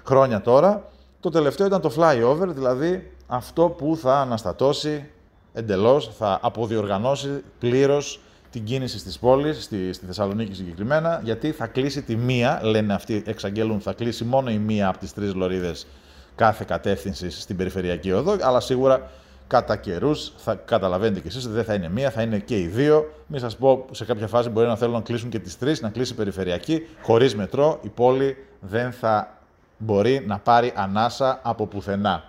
χρόνια 0.04 0.42
τώρα, 0.42 0.90
το 1.20 1.30
τελευταίο 1.30 1.68
ήταν 1.68 1.82
το 1.82 1.92
flyover, 1.98 2.48
δηλαδή 2.48 3.12
αυτό 3.28 3.70
που 3.70 3.98
θα 3.98 4.20
αναστατώσει 4.20 5.10
εντελώς, 5.54 6.12
θα 6.18 6.40
αποδιοργανώσει 6.42 7.44
πλήρως 7.60 8.20
την 8.50 8.64
κίνηση 8.64 9.00
στις 9.00 9.20
πόλεις, 9.20 9.64
στη, 9.64 9.94
στη 9.94 10.06
Θεσσαλονίκη 10.06 10.54
συγκεκριμένα, 10.54 11.22
γιατί 11.24 11.52
θα 11.52 11.68
κλείσει 11.68 12.02
τη 12.02 12.16
μία, 12.16 12.60
λένε 12.64 12.94
αυτοί 12.94 13.24
εξαγγέλουν, 13.26 13.82
θα 13.82 13.94
κλείσει 13.94 14.24
μόνο 14.24 14.50
η 14.50 14.58
μία 14.58 14.88
από 14.88 14.98
τις 14.98 15.14
τρεις 15.14 15.34
λωρίδες 15.34 15.88
κάθε 16.36 16.64
κατεύθυνση 16.68 17.30
στην 17.30 17.58
περιφερειακή 17.58 18.12
οδό, 18.12 18.36
αλλά 18.42 18.60
σίγουρα 18.60 19.10
κατά 19.48 19.76
καιρούς 19.76 20.32
θα 20.38 20.56
καταλαβαίνετε 20.56 21.20
κι 21.20 21.28
εσείς 21.28 21.46
ότι 21.46 21.54
δεν 21.54 21.64
θα 21.64 21.74
είναι 21.74 21.90
μία, 21.90 22.12
θα 22.12 22.22
είναι 22.22 22.40
και 22.40 22.60
οι 22.60 22.68
δύο. 22.68 23.12
Μην 23.28 23.40
σας 23.40 23.56
πω, 23.56 23.86
σε 23.92 24.06
κάποια 24.06 24.28
φάση 24.28 24.50
μπορεί 24.50 24.68
να 24.68 24.76
θέλουν 24.76 24.94
να 24.94 25.02
κλείσουν 25.02 25.30
και 25.30 25.40
τις 25.40 25.58
τρεις, 25.58 25.82
να 25.82 25.90
κλείσει 25.90 26.14
η 26.14 26.16
περιφερειακή. 26.16 26.88
Χωρίς 27.02 27.36
μετρό, 27.36 27.80
η 27.82 27.88
πόλη 27.90 28.38
δεν 28.60 28.92
θα 28.92 29.38
μπορεί 29.78 30.24
να 30.28 30.38
πάρει 30.38 30.74
ανάσα 30.76 31.40
από 31.44 31.68
πουθενά. 31.68 32.24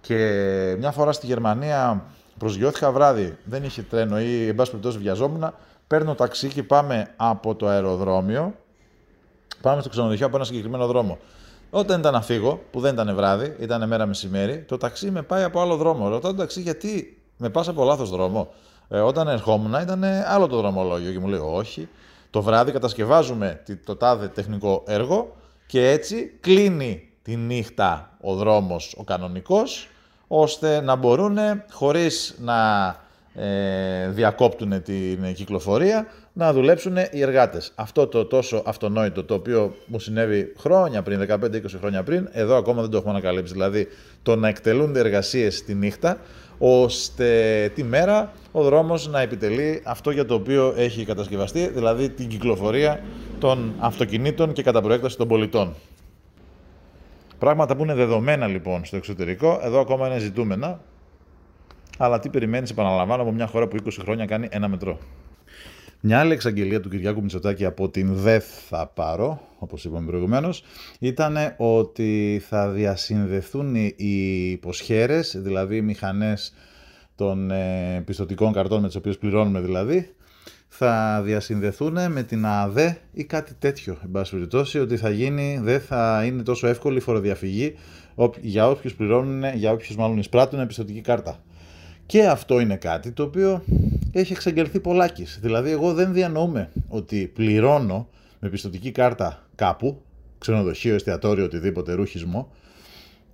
Και 0.00 0.16
μια 0.78 0.90
φορά 0.90 1.12
στη 1.12 1.26
Γερμανία 1.26 2.04
προσγειώθηκα 2.38 2.92
βράδυ, 2.92 3.36
δεν 3.44 3.64
είχε 3.64 3.82
τρένο 3.82 4.20
ή 4.20 4.48
εν 4.48 4.54
πάση 4.54 4.70
περιπτώσει 4.70 4.98
βιαζόμουν. 4.98 5.54
Παίρνω 5.86 6.14
ταξί 6.14 6.48
και 6.48 6.62
πάμε 6.62 7.08
από 7.16 7.54
το 7.54 7.66
αεροδρόμιο. 7.66 8.54
Πάμε 9.60 9.80
στο 9.80 9.90
ξενοδοχείο 9.90 10.26
από 10.26 10.36
ένα 10.36 10.44
συγκεκριμένο 10.44 10.86
δρόμο. 10.86 11.18
Όταν 11.70 12.00
ήταν 12.00 12.12
να 12.12 12.22
φύγω, 12.22 12.62
που 12.70 12.80
δεν 12.80 12.92
ήταν 12.92 13.14
βράδυ, 13.14 13.56
ήταν 13.58 13.88
μέρα 13.88 14.06
μεσημέρι, 14.06 14.64
το 14.68 14.76
ταξί 14.76 15.10
με 15.10 15.22
πάει 15.22 15.42
από 15.42 15.60
άλλο 15.60 15.76
δρόμο. 15.76 16.08
Ρωτάω 16.08 16.30
το 16.30 16.36
ταξί 16.36 16.60
γιατί 16.60 17.18
με 17.36 17.48
πας 17.48 17.68
από 17.68 17.84
λάθος 17.84 18.10
δρόμο. 18.10 18.48
Ε, 18.88 18.98
όταν 18.98 19.28
ερχόμουν 19.28 19.80
ήταν 19.82 20.04
άλλο 20.04 20.46
το 20.46 20.56
δρομολόγιο 20.56 21.12
και 21.12 21.18
μου 21.18 21.26
λέει 21.26 21.40
όχι. 21.42 21.88
Το 22.30 22.42
βράδυ 22.42 22.72
κατασκευάζουμε 22.72 23.62
το 23.84 23.96
τάδε 23.96 24.28
τεχνικό 24.28 24.82
έργο 24.86 25.36
και 25.66 25.88
έτσι 25.90 26.36
κλείνει 26.40 27.08
τη 27.22 27.36
νύχτα 27.36 28.16
ο 28.20 28.34
δρόμος 28.34 28.94
ο 28.98 29.04
κανονικός 29.04 29.88
ώστε 30.26 30.80
να 30.80 30.96
μπορούν 30.96 31.38
χωρίς 31.70 32.34
να 32.38 32.56
ε, 33.34 34.08
διακόπτουν 34.08 34.82
την 34.82 35.32
κυκλοφορία 35.34 36.06
να 36.32 36.52
δουλέψουν 36.52 36.96
οι 37.10 37.20
εργάτες. 37.20 37.72
Αυτό 37.74 38.06
το 38.06 38.24
τόσο 38.24 38.62
αυτονόητο 38.66 39.24
το 39.24 39.34
οποίο 39.34 39.74
μου 39.86 39.98
συνέβη 39.98 40.52
χρόνια 40.58 41.02
πριν, 41.02 41.26
15-20 41.28 41.36
χρόνια 41.78 42.02
πριν, 42.02 42.28
εδώ 42.32 42.56
ακόμα 42.56 42.80
δεν 42.80 42.90
το 42.90 42.96
έχουμε 42.96 43.12
ανακαλύψει. 43.12 43.52
Δηλαδή 43.52 43.88
το 44.22 44.36
να 44.36 44.48
εκτελούνται 44.48 44.98
εργασίες 44.98 45.64
τη 45.64 45.74
νύχτα, 45.74 46.18
ώστε 46.58 47.70
τη 47.74 47.84
μέρα 47.84 48.32
ο 48.52 48.62
δρόμος 48.62 49.08
να 49.08 49.20
επιτελεί 49.20 49.82
αυτό 49.84 50.10
για 50.10 50.24
το 50.24 50.34
οποίο 50.34 50.74
έχει 50.76 51.04
κατασκευαστεί, 51.04 51.66
δηλαδή 51.66 52.08
την 52.08 52.28
κυκλοφορία 52.28 53.00
των 53.38 53.74
αυτοκινήτων 53.78 54.52
και 54.52 54.62
κατά 54.62 54.82
προέκταση 54.82 55.16
των 55.16 55.28
πολιτών. 55.28 55.74
Πράγματα 57.38 57.76
που 57.76 57.82
είναι 57.82 57.94
δεδομένα 57.94 58.46
λοιπόν 58.46 58.84
στο 58.84 58.96
εξωτερικό, 58.96 59.60
εδώ 59.62 59.80
ακόμα 59.80 60.06
είναι 60.06 60.18
ζητούμενα, 60.18 60.80
αλλά 61.98 62.18
τι 62.18 62.28
περιμένεις, 62.28 62.70
επαναλαμβάνω, 62.70 63.22
από 63.22 63.32
μια 63.32 63.46
χώρα 63.46 63.68
που 63.68 63.76
20 63.84 63.90
χρόνια 64.00 64.26
κάνει 64.26 64.48
ένα 64.50 64.68
μετρό. 64.68 64.98
Μια 66.02 66.20
άλλη 66.20 66.32
εξαγγελία 66.32 66.80
του 66.80 66.88
Κυριάκου 66.88 67.20
Μητσοτάκη 67.20 67.64
από 67.64 67.88
την 67.88 68.14
ΔΕΘ 68.14 68.44
θα 68.68 68.86
πάρω, 68.86 69.40
όπως 69.58 69.84
είπαμε 69.84 70.06
προηγουμένως, 70.06 70.62
ήταν 70.98 71.36
ότι 71.56 72.42
θα 72.48 72.68
διασυνδεθούν 72.68 73.74
οι 73.74 74.50
υποσχέρες, 74.50 75.36
δηλαδή 75.38 75.76
οι 75.76 75.82
μηχανές 75.82 76.54
των 77.14 77.50
ε, 77.50 78.02
πιστοτικών 78.04 78.52
καρτών 78.52 78.80
με 78.80 78.86
τις 78.86 78.96
οποίες 78.96 79.18
πληρώνουμε 79.18 79.60
δηλαδή, 79.60 80.14
θα 80.68 81.22
διασυνδεθούν 81.24 82.12
με 82.12 82.22
την 82.22 82.46
ΑΔΕ 82.46 82.98
ή 83.12 83.24
κάτι 83.24 83.54
τέτοιο, 83.58 83.96
εν 84.02 84.10
πάση 84.10 84.30
περιπτώσει, 84.30 84.78
ότι 84.78 84.96
θα 84.96 85.10
γίνει, 85.10 85.60
δεν 85.62 85.80
θα 85.80 86.22
είναι 86.24 86.42
τόσο 86.42 86.66
εύκολη 86.66 86.96
η 86.96 87.00
φοροδιαφυγή 87.00 87.74
για 88.40 88.68
όποιους 88.68 88.94
πληρώνουν, 88.94 89.54
για 89.54 89.72
όποιους 89.72 89.96
μάλλον 89.96 90.18
εισπράττουν 90.18 90.66
πιστοτική 90.66 91.00
κάρτα. 91.00 91.42
Και 92.10 92.26
αυτό 92.26 92.60
είναι 92.60 92.76
κάτι 92.76 93.12
το 93.12 93.22
οποίο 93.22 93.64
έχει 94.12 94.32
εξαγγελθεί 94.32 94.80
πολλάκις. 94.80 95.38
Δηλαδή 95.42 95.70
εγώ 95.70 95.94
δεν 95.94 96.12
διανοούμε 96.12 96.70
ότι 96.88 97.30
πληρώνω 97.34 98.08
με 98.38 98.48
πιστοτική 98.48 98.90
κάρτα 98.90 99.46
κάπου, 99.54 100.02
ξενοδοχείο, 100.38 100.94
εστιατόριο, 100.94 101.44
οτιδήποτε, 101.44 101.92
ρούχισμό, 101.92 102.52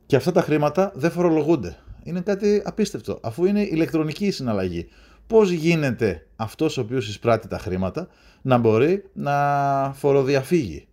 και 0.06 0.16
αυτά 0.16 0.32
τα 0.32 0.42
χρήματα 0.42 0.92
δεν 0.94 1.10
φορολογούνται. 1.10 1.76
Είναι 2.02 2.20
κάτι 2.20 2.62
απίστευτο, 2.64 3.18
αφού 3.22 3.44
είναι 3.44 3.60
ηλεκτρονική 3.60 4.26
η 4.26 4.30
συναλλαγή. 4.30 4.88
Πώς 5.26 5.50
γίνεται 5.50 6.26
αυτός 6.36 6.78
ο 6.78 6.80
οποίος 6.80 7.08
εισπράττει 7.08 7.48
τα 7.48 7.58
χρήματα 7.58 8.08
να 8.42 8.58
μπορεί 8.58 9.04
να 9.12 9.92
φοροδιαφύγει; 9.94 10.88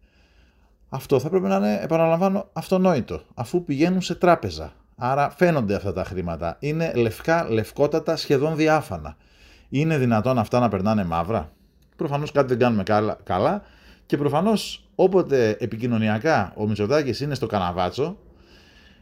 Αυτό 0.90 1.20
θα 1.20 1.30
πρέπει 1.30 1.48
να 1.48 1.56
είναι, 1.56 1.80
επαναλαμβάνω, 1.84 2.50
αυτονόητο, 2.54 3.22
αφού 3.34 3.64
πηγαίνουν 3.64 4.02
σε 4.02 4.16
τράπεζα. 4.16 4.74
Άρα 4.96 5.30
φαίνονται 5.30 5.76
αυτά 5.76 5.94
τα 5.94 6.04
χρήματα. 6.04 6.58
Είναι 6.60 6.92
λευκά, 6.96 7.48
λευκότατα, 7.50 8.16
σχεδόν 8.16 8.56
διάφανα. 8.56 9.18
Είναι 9.70 9.98
δυνατόν 9.98 10.38
αυτά 10.38 10.60
να 10.60 10.70
περνάνε 10.70 11.04
μαύρα; 11.04 11.52
Προφανώς 11.96 12.32
κάτι 12.32 12.48
δεν 12.48 12.60
κάνουμε 12.60 12.84
καλά 13.24 13.64
και 14.06 14.18
προφανώς 14.18 14.88
όποτε 14.96 15.58
επικοινωνιακά 15.60 16.54
ο 16.56 16.68
Μητσοτάκης 16.68 17.20
είναι 17.20 17.36
στο 17.36 17.46
καναβάτσο, 17.46 18.18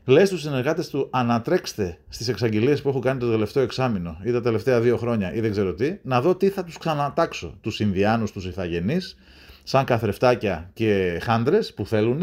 λέει 0.05 0.25
στους 0.25 0.41
συνεργάτες 0.41 0.89
του 0.89 1.07
ανατρέξτε 1.11 1.97
στις 2.09 2.27
εξαγγελίες 2.27 2.81
που 2.81 2.89
έχω 2.89 2.99
κάνει 2.99 3.19
το 3.19 3.31
τελευταίο 3.31 3.63
εξάμεινο 3.63 4.17
ή 4.23 4.31
τα 4.31 4.41
τελευταία 4.41 4.79
δύο 4.79 4.97
χρόνια 4.97 5.33
ή 5.33 5.39
δεν 5.39 5.51
ξέρω 5.51 5.73
τι, 5.73 5.97
να 6.03 6.21
δω 6.21 6.35
τι 6.35 6.49
θα 6.49 6.63
τους 6.63 6.77
ξανατάξω, 6.77 7.57
τους 7.61 7.79
Ινδιάνους, 7.79 8.31
τους 8.31 8.45
Ιθαγενείς, 8.45 9.17
σαν 9.63 9.85
καθρεφτάκια 9.85 10.69
και 10.73 11.19
χάντρες 11.21 11.73
που 11.73 11.85
θέλουν, 11.85 12.21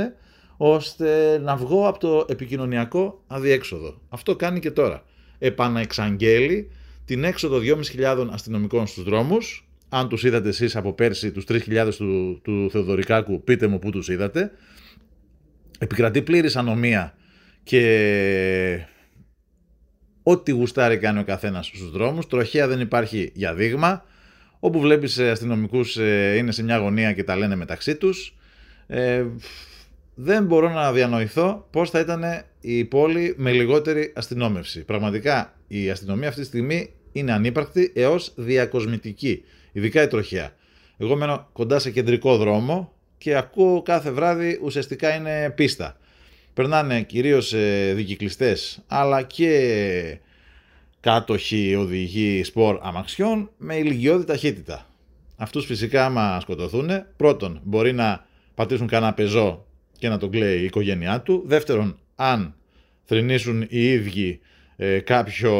ώστε 0.60 1.38
να 1.38 1.56
βγω 1.56 1.88
από 1.88 1.98
το 1.98 2.24
επικοινωνιακό 2.28 3.22
αδιέξοδο. 3.26 4.00
Αυτό 4.08 4.36
κάνει 4.36 4.60
και 4.60 4.70
τώρα. 4.70 5.02
Επαναεξαγγέλει 5.38 6.70
την 7.04 7.24
έξοδο 7.24 7.58
2.500 7.96 8.28
αστυνομικών 8.30 8.86
στους 8.86 9.04
δρόμους. 9.04 9.68
Αν 9.88 10.08
τους 10.08 10.24
είδατε 10.24 10.48
εσείς 10.48 10.76
από 10.76 10.92
πέρσι 10.92 11.32
τους 11.32 11.44
3.000 11.48 11.94
του, 11.96 12.40
του 12.42 12.68
Θεοδωρικάκου, 12.70 13.42
πείτε 13.42 13.66
μου 13.66 13.78
πού 13.78 13.90
τους 13.90 14.08
είδατε. 14.08 14.50
Επικρατεί 15.78 16.22
πλήρης 16.22 16.56
ανομία 16.56 17.14
και 17.62 18.86
ό,τι 20.22 20.50
γουστάρει 20.50 20.98
κάνει 20.98 21.18
ο 21.18 21.24
καθένας 21.24 21.66
στους 21.66 21.90
δρόμους. 21.90 22.26
Τροχέα 22.26 22.68
δεν 22.68 22.80
υπάρχει 22.80 23.32
για 23.34 23.54
δείγμα. 23.54 24.04
Όπου 24.58 24.80
βλέπεις 24.80 25.18
ε, 25.18 25.30
αστυνομικούς 25.30 25.96
ε, 25.96 26.36
είναι 26.36 26.52
σε 26.52 26.62
μια 26.62 26.76
γωνία 26.76 27.12
και 27.12 27.24
τα 27.24 27.36
λένε 27.36 27.56
μεταξύ 27.56 27.96
τους. 27.96 28.36
Ε, 28.86 29.24
δεν 30.20 30.44
μπορώ 30.44 30.68
να 30.70 30.92
διανοηθώ 30.92 31.66
πώς 31.70 31.90
θα 31.90 31.98
ήταν 31.98 32.24
η 32.60 32.84
πόλη 32.84 33.34
με 33.36 33.52
λιγότερη 33.52 34.12
αστυνόμευση. 34.16 34.84
Πραγματικά 34.84 35.54
η 35.68 35.90
αστυνομία 35.90 36.28
αυτή 36.28 36.40
τη 36.40 36.46
στιγμή 36.46 36.90
είναι 37.12 37.32
ανύπαρκτη 37.32 37.92
έως 37.94 38.32
διακοσμητική, 38.36 39.42
ειδικά 39.72 40.02
η 40.02 40.06
τροχιά. 40.06 40.54
Εγώ 40.96 41.16
μένω 41.16 41.48
κοντά 41.52 41.78
σε 41.78 41.90
κεντρικό 41.90 42.36
δρόμο 42.36 42.92
και 43.18 43.36
ακούω 43.36 43.82
κάθε 43.82 44.10
βράδυ 44.10 44.58
ουσιαστικά 44.62 45.14
είναι 45.14 45.50
πίστα. 45.56 45.96
Περνάνε 46.54 47.02
κυρίως 47.02 47.52
ε, 47.52 47.92
δικυκλιστές 47.96 48.82
αλλά 48.86 49.22
και 49.22 50.18
κάτοχοι 51.00 51.74
οδηγοί 51.74 52.44
σπορ 52.44 52.78
αμαξιών 52.82 53.50
με 53.56 53.76
ηλικιώδη 53.76 54.24
ταχύτητα. 54.24 54.86
Αυτούς 55.36 55.64
φυσικά 55.64 56.04
άμα 56.04 56.40
σκοτωθούν, 56.40 56.90
πρώτον 57.16 57.60
μπορεί 57.64 57.92
να 57.92 58.26
πατήσουν 58.54 58.86
κανένα 58.86 59.14
πεζό 59.14 59.66
και 59.98 60.08
να 60.08 60.18
τον 60.18 60.30
κλαίει 60.30 60.60
η 60.60 60.64
οικογένειά 60.64 61.20
του. 61.20 61.42
Δεύτερον, 61.46 61.98
αν 62.14 62.54
θρυνήσουν 63.04 63.66
οι 63.68 63.84
ίδιοι 63.84 64.40
ε, 64.76 64.98
κάποιο 64.98 65.52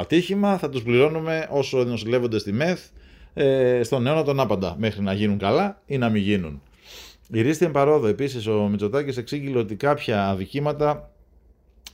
ατύχημα, 0.00 0.58
θα 0.58 0.68
τους 0.68 0.82
πληρώνουμε 0.82 1.48
όσο 1.50 1.84
νοσηλεύονται 1.84 2.38
στη 2.38 2.52
ΜΕΘ 2.52 2.80
ε, 3.34 3.80
στον 3.82 4.06
αιώνα 4.06 4.22
τον 4.22 4.40
άπαντα, 4.40 4.76
μέχρι 4.78 5.02
να 5.02 5.12
γίνουν 5.12 5.38
καλά 5.38 5.82
ή 5.86 5.98
να 5.98 6.08
μην 6.08 6.22
γίνουν. 6.22 6.62
Η 7.30 7.40
Ρίστιαν 7.40 7.72
Παρόδο, 7.72 8.06
επίσης, 8.06 8.46
ο 8.46 8.68
Μητσοτάκης 8.68 9.16
εξήγηλε 9.16 9.58
ότι 9.58 9.74
κάποια 9.74 10.28
αδικήματα 10.28 11.10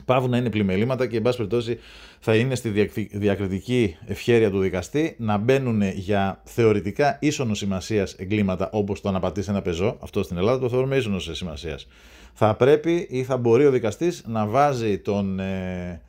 πάβουν 0.04 0.30
να 0.30 0.36
είναι 0.36 0.50
πλημελήματα 0.50 1.06
και 1.06 1.16
εν 1.16 1.22
πάση 1.22 1.36
περιπτώσει 1.36 1.78
θα 2.20 2.34
είναι 2.34 2.54
στη 2.54 2.90
διακριτική 3.12 3.96
ευχέρεια 4.06 4.50
του 4.50 4.58
δικαστή 4.58 5.14
να 5.18 5.36
μπαίνουν 5.36 5.82
για 5.82 6.40
θεωρητικά 6.44 7.18
ίσονος 7.20 7.58
σημασίας 7.58 8.12
εγκλήματα 8.12 8.68
όπως 8.72 9.00
το 9.00 9.10
να 9.10 9.20
πατήσει 9.20 9.50
ένα 9.50 9.62
πεζό. 9.62 9.96
Αυτό 10.00 10.22
στην 10.22 10.36
Ελλάδα 10.36 10.58
το 10.58 10.68
θεωρούμε 10.68 10.96
ίσονος 10.96 11.30
σημασίας. 11.32 11.86
Θα 12.32 12.54
πρέπει 12.54 13.06
ή 13.10 13.22
θα 13.22 13.36
μπορεί 13.36 13.66
ο 13.66 13.70
δικαστής 13.70 14.24
να 14.26 14.46
βάζει 14.46 14.98
τον, 14.98 15.40
ε, 15.40 16.00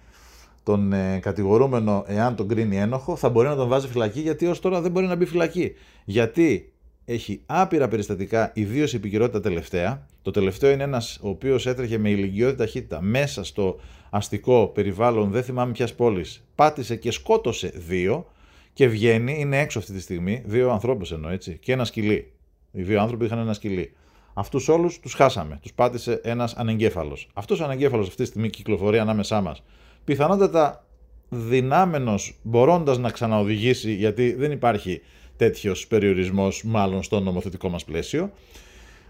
τον 0.63 0.93
ε, 0.93 1.19
κατηγορούμενο, 1.21 2.03
εάν 2.07 2.35
τον 2.35 2.47
κρίνει 2.47 2.77
ένοχο, 2.77 3.15
θα 3.15 3.29
μπορεί 3.29 3.47
να 3.47 3.55
τον 3.55 3.67
βάζει 3.67 3.87
φυλακή 3.87 4.19
γιατί 4.19 4.45
ως 4.45 4.59
τώρα 4.59 4.81
δεν 4.81 4.91
μπορεί 4.91 5.05
να 5.05 5.15
μπει 5.15 5.25
φυλακή. 5.25 5.71
Γιατί 6.05 6.73
έχει 7.05 7.41
άπειρα 7.45 7.87
περιστατικά, 7.87 8.51
ιδίως 8.53 8.93
η 8.93 8.95
επικαιρότητα 8.95 9.39
τελευταία. 9.39 10.05
Το 10.23 10.31
τελευταίο 10.31 10.71
είναι 10.71 10.83
ένας 10.83 11.19
ο 11.21 11.29
οποίος 11.29 11.65
έτρεχε 11.65 11.97
με 11.97 12.09
ηλικιώδη 12.09 12.55
ταχύτητα 12.55 13.01
μέσα 13.01 13.43
στο 13.43 13.79
αστικό 14.09 14.67
περιβάλλον, 14.73 15.31
δεν 15.31 15.43
θυμάμαι 15.43 15.71
ποιας 15.71 15.93
πόλης, 15.93 16.43
πάτησε 16.55 16.95
και 16.95 17.11
σκότωσε 17.11 17.71
δύο 17.75 18.25
και 18.73 18.87
βγαίνει, 18.87 19.39
είναι 19.39 19.59
έξω 19.59 19.79
αυτή 19.79 19.93
τη 19.93 19.99
στιγμή, 19.99 20.43
δύο 20.45 20.71
ανθρώπους 20.71 21.11
εννοώ 21.11 21.31
έτσι, 21.31 21.57
και 21.61 21.71
ένα 21.71 21.85
σκυλί. 21.85 22.31
Οι 22.71 22.81
δύο 22.81 23.01
άνθρωποι 23.01 23.25
είχαν 23.25 23.39
ένα 23.39 23.53
σκυλί. 23.53 23.93
Αυτούς 24.33 24.67
όλους 24.67 24.99
τους 24.99 25.13
χάσαμε. 25.13 25.59
Τους 25.61 25.73
πάτησε 25.73 26.19
ένας 26.23 26.53
ανεγκέφαλος. 26.53 27.29
Αυτός 27.33 27.59
ο 27.59 27.63
ανεγκέφαλος 27.63 28.07
αυτή 28.07 28.21
τη 28.21 28.27
στιγμή 28.27 28.49
κυκλοφορεί 28.49 28.99
ανάμεσά 28.99 29.41
μας. 29.41 29.63
Πιθανότατα 30.03 30.85
δυνάμενος 31.29 32.35
μπορώντας 32.41 32.97
να 32.97 33.09
ξαναοδηγήσει, 33.09 33.93
γιατί 33.93 34.33
δεν 34.33 34.51
υπάρχει 34.51 35.01
τέτοιος 35.35 35.87
περιορισμός, 35.87 36.63
μάλλον 36.63 37.03
στο 37.03 37.19
νομοθετικό 37.19 37.69
μας 37.69 37.83
πλαίσιο, 37.83 38.31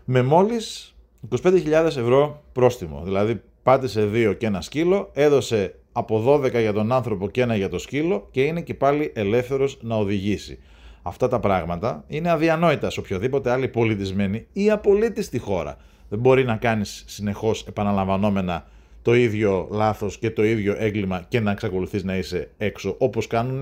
με 0.05 0.21
μόλις 0.21 0.92
25.000 1.29 1.71
ευρώ 1.85 2.43
πρόστιμο. 2.51 3.01
Δηλαδή, 3.03 3.41
πάτησε 3.63 4.05
δύο 4.05 4.33
και 4.33 4.45
ένα 4.45 4.61
σκύλο, 4.61 5.09
έδωσε 5.13 5.75
από 5.91 6.23
12 6.27 6.59
για 6.59 6.73
τον 6.73 6.91
άνθρωπο 6.91 7.29
και 7.29 7.41
ένα 7.41 7.55
για 7.55 7.69
το 7.69 7.79
σκύλο 7.79 8.27
και 8.31 8.41
είναι 8.41 8.61
και 8.61 8.73
πάλι 8.73 9.11
ελεύθερος 9.15 9.77
να 9.81 9.95
οδηγήσει. 9.95 10.59
Αυτά 11.01 11.27
τα 11.27 11.39
πράγματα 11.39 12.03
είναι 12.07 12.29
αδιανόητα 12.29 12.89
σε 12.89 12.99
οποιοδήποτε 12.99 13.51
άλλη 13.51 13.67
πολιτισμένη 13.67 14.47
ή 14.53 14.71
απολύτιστη 14.71 15.39
χώρα. 15.39 15.77
Δεν 16.09 16.19
μπορεί 16.19 16.43
να 16.43 16.55
κάνεις 16.55 17.03
συνεχώς 17.07 17.65
επαναλαμβανόμενα 17.67 18.65
το 19.01 19.15
ίδιο 19.15 19.67
λάθος 19.71 20.17
και 20.17 20.31
το 20.31 20.43
ίδιο 20.43 20.75
έγκλημα 20.77 21.25
και 21.27 21.39
να 21.39 21.51
εξακολουθείς 21.51 22.03
να 22.03 22.17
είσαι 22.17 22.49
έξω 22.57 22.95
όπως 22.97 23.27
κάνουν 23.27 23.61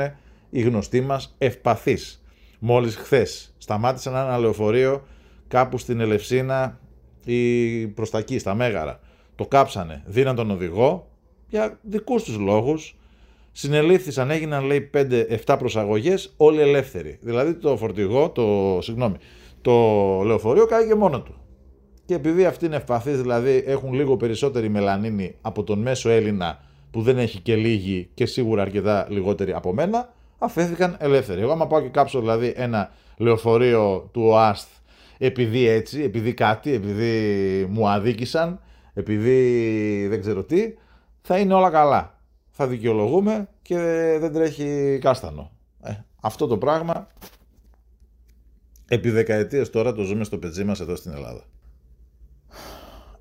οι 0.49 0.61
γνωστοί 0.61 1.01
μας 1.01 1.35
ευπαθείς. 1.37 2.23
Μόλις 2.59 2.95
χθες 2.95 3.53
σταμάτησαν 3.57 4.15
ένα 4.15 4.37
λεωφορείο 4.37 5.03
κάπου 5.47 5.77
στην 5.77 5.99
Ελευσίνα 5.99 6.79
ή 7.25 7.87
προς 7.87 8.09
τα 8.09 8.17
εκεί, 8.17 8.39
στα 8.39 8.53
Μέγαρα. 8.53 8.99
Το 9.35 9.45
κάψανε, 9.45 10.03
δίναν 10.05 10.35
τον 10.35 10.51
οδηγό 10.51 11.07
για 11.47 11.79
δικούς 11.81 12.23
τους 12.23 12.37
λόγους. 12.37 12.95
Συνελήφθησαν, 13.51 14.31
έγιναν 14.31 14.65
λέει 14.65 14.89
5-7 15.45 15.55
προσαγωγές, 15.59 16.33
όλοι 16.37 16.61
ελεύθεροι. 16.61 17.17
Δηλαδή 17.21 17.53
το 17.53 17.77
φορτηγό, 17.77 18.29
το, 18.29 18.77
συγγνώμη, 18.81 19.15
το 19.61 19.71
λεωφορείο 20.25 20.67
και 20.87 20.95
μόνο 20.95 21.21
του. 21.21 21.35
Και 22.05 22.13
επειδή 22.13 22.45
αυτοί 22.45 22.65
είναι 22.65 22.75
ευπαθείς, 22.75 23.21
δηλαδή 23.21 23.63
έχουν 23.65 23.93
λίγο 23.93 24.17
περισσότερη 24.17 24.69
μελανίνη 24.69 25.35
από 25.41 25.63
τον 25.63 25.79
μέσο 25.79 26.09
Έλληνα 26.09 26.63
που 26.91 27.01
δεν 27.01 27.17
έχει 27.17 27.39
και 27.39 27.55
λίγη 27.55 28.09
και 28.13 28.25
σίγουρα 28.25 28.61
αρκετά 28.61 29.07
λιγότερη 29.09 29.53
από 29.53 29.73
μένα, 29.73 30.13
αφέθηκαν 30.37 30.95
ελεύθεροι. 30.99 31.41
Εγώ 31.41 31.51
άμα 31.51 31.67
πάω 31.67 31.81
και 31.81 31.87
κάψω 31.87 32.19
δηλαδή 32.19 32.53
ένα 32.55 32.91
λεωφορείο 33.17 34.09
του 34.11 34.21
ΟΑΣΤ 34.21 34.67
επειδή 35.25 35.67
έτσι, 35.67 36.01
επειδή 36.01 36.33
κάτι, 36.33 36.71
επειδή 36.73 37.65
μου 37.69 37.89
αδίκησαν, 37.89 38.59
επειδή 38.93 40.07
δεν 40.07 40.19
ξέρω 40.21 40.43
τι, 40.43 40.73
θα 41.21 41.37
είναι 41.37 41.53
όλα 41.53 41.69
καλά. 41.69 42.19
Θα 42.49 42.67
δικαιολογούμε 42.67 43.49
και 43.61 43.77
δεν 44.19 44.33
τρέχει 44.33 44.97
κάστανο. 45.01 45.51
Ε, 45.83 45.93
αυτό 46.21 46.47
το 46.47 46.57
πράγμα 46.57 47.07
επί 48.87 49.09
δεκαετίες 49.09 49.69
τώρα 49.69 49.93
το 49.93 50.03
ζούμε 50.03 50.23
στο 50.23 50.37
πετσί 50.37 50.63
μας 50.63 50.79
εδώ 50.79 50.95
στην 50.95 51.11
Ελλάδα. 51.11 51.43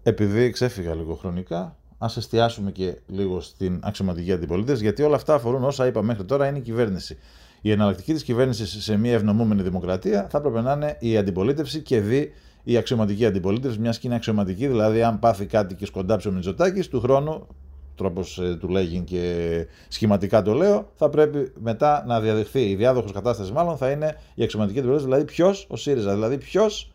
Επειδή 0.03 0.51
ξέφυγα 0.51 0.95
λίγο 0.95 1.15
χρονικά, 1.15 1.77
Α 1.99 2.07
εστιάσουμε 2.17 2.71
και 2.71 2.99
λίγο 3.07 3.41
στην 3.41 3.81
αξιωματική 3.83 4.33
αντιπολίτευση, 4.33 4.83
γιατί 4.83 5.03
όλα 5.03 5.17
αυτά 5.17 5.35
αφορούν 5.35 5.65
όσα 5.65 5.87
είπα 5.87 6.03
μέχρι 6.03 6.25
τώρα 6.25 6.47
είναι 6.47 6.59
η 6.59 6.61
κυβέρνηση. 6.61 7.19
Η 7.61 7.71
εναλλακτική 7.71 8.13
της 8.13 8.23
κυβέρνησης 8.23 8.85
σε 8.85 8.97
μια 8.97 9.13
ευνομούμενη 9.13 9.63
δημοκρατία 9.63 10.27
θα 10.31 10.39
έπρεπε 10.39 10.61
να 10.61 10.73
είναι 10.73 10.97
η 10.99 11.17
αντιπολίτευση 11.17 11.81
και 11.81 12.01
δει 12.01 12.33
η 12.63 12.77
αξιωματική 12.77 13.27
αντιπολίτευση, 13.27 13.79
μιας 13.79 13.99
και 13.99 14.07
είναι 14.07 14.17
αξιωματική, 14.17 14.67
δηλαδή 14.67 15.03
αν 15.03 15.19
πάθει 15.19 15.47
κάτι 15.47 15.75
και 15.75 15.87
σκοντάψει 15.87 16.29
ο 16.29 16.33
Μητσοτάκης, 16.33 16.89
του 16.89 17.01
χρόνου, 17.01 17.47
τρόπος 17.95 18.39
ε, 18.39 18.57
του 18.61 18.69
λέγει 18.69 19.01
και 19.01 19.67
σχηματικά 19.89 20.43
το 20.43 20.55
λέω, 20.55 20.91
θα 20.95 21.09
πρέπει 21.09 21.53
μετά 21.61 22.05
να 22.07 22.21
διαδεχθεί. 22.21 22.71
Η 22.71 22.75
διάδοχος 22.75 23.13
κατάστασης, 23.13 23.53
μάλλον, 23.53 23.77
θα 23.77 23.91
είναι 23.91 24.17
η 24.35 24.43
αξιωματική 24.43 24.79
αντιπολίτευση, 24.79 25.15
δηλαδή 25.15 25.33
ποιος, 25.33 25.67
ο 25.71 25.77
ΣΥΡΙΖΑ, 25.77 26.15
δηλαδή 26.15 26.39
ποιος 26.39 26.93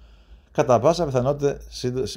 κατά 0.51 0.79
πάσα 0.79 1.05
πιθανότητα, 1.05 1.57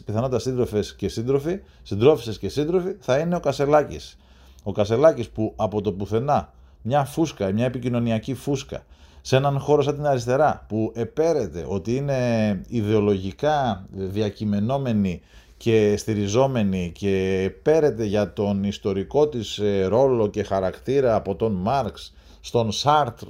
πιθανότητα 0.04 0.38
σύντροφες 0.38 0.94
και 0.94 1.08
σύντροφοι, 1.08 1.60
συντρόφισε 1.82 2.38
και 2.38 2.48
σύντροφοι, 2.48 2.96
θα 2.98 3.18
είναι 3.18 3.36
ο 3.36 3.40
Κασελάκης. 3.40 4.16
Ο 4.62 4.72
Κασελάκης 4.72 5.28
που 5.28 5.52
από 5.56 5.80
το 5.80 5.92
πουθενά 5.92 6.52
μια 6.82 7.04
φούσκα, 7.04 7.52
μια 7.52 7.64
επικοινωνιακή 7.64 8.34
φούσκα 8.34 8.84
σε 9.20 9.36
έναν 9.36 9.58
χώρο 9.58 9.82
σαν 9.82 9.94
την 9.94 10.06
αριστερά 10.06 10.64
που 10.68 10.92
επέρεται 10.94 11.64
ότι 11.68 11.96
είναι 11.96 12.60
ιδεολογικά 12.68 13.86
διακειμενόμενη 13.90 15.20
και 15.56 15.96
στηριζόμενη 15.96 16.92
και 16.94 17.50
πέρεται 17.62 18.04
για 18.04 18.32
τον 18.32 18.64
ιστορικό 18.64 19.28
της 19.28 19.58
ε, 19.58 19.84
ρόλο 19.84 20.28
και 20.28 20.42
χαρακτήρα 20.42 21.14
από 21.14 21.34
τον 21.34 21.52
Μάρξ 21.52 22.14
στον 22.40 22.72
Σάρτρ 22.72 23.26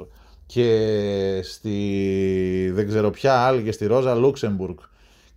και 0.46 1.40
στη 1.42 2.70
δεν 2.74 2.86
ξέρω 2.86 3.10
ποια 3.10 3.34
άλλη 3.34 3.62
και 3.62 3.72
στη 3.72 3.86
Ρόζα 3.86 4.14
Λούξεμπουργκ 4.14 4.76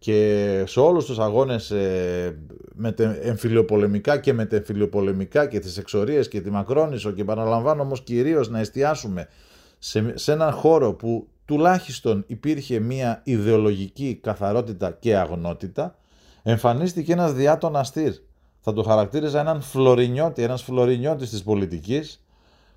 και 0.01 0.63
σε 0.67 0.79
όλους 0.79 1.05
τους 1.05 1.19
αγώνες 1.19 1.71
ε, 1.71 2.37
με 2.73 2.93
εμφυλιοπολεμικά 3.21 4.17
και 4.17 4.33
μετεμφυλιοπολεμικά 4.33 5.47
και 5.47 5.59
τις 5.59 5.77
εξορίες 5.77 6.27
και 6.27 6.41
τη 6.41 6.49
Μακρόνισο 6.49 7.11
και 7.11 7.21
επαναλαμβάνω 7.21 7.81
όμως 7.81 8.01
κυρίως 8.01 8.49
να 8.49 8.59
εστιάσουμε 8.59 9.27
σε, 9.77 10.13
σε 10.17 10.31
έναν 10.31 10.51
χώρο 10.51 10.93
που 10.93 11.27
τουλάχιστον 11.45 12.23
υπήρχε 12.27 12.79
μια 12.79 13.21
ιδεολογική 13.23 14.19
καθαρότητα 14.21 14.97
και 14.99 15.17
αγνότητα 15.17 15.95
εμφανίστηκε 16.43 17.11
ένας 17.11 17.33
διάτον 17.33 17.75
αστήρ. 17.75 18.13
Θα 18.59 18.73
το 18.73 18.83
χαρακτήριζα 18.83 19.39
έναν 19.39 19.61
φλωρινιώτη, 19.61 20.43
ένας 20.43 20.63
φλωρινιώτης 20.63 21.29
της 21.29 21.43
πολιτικής 21.43 22.25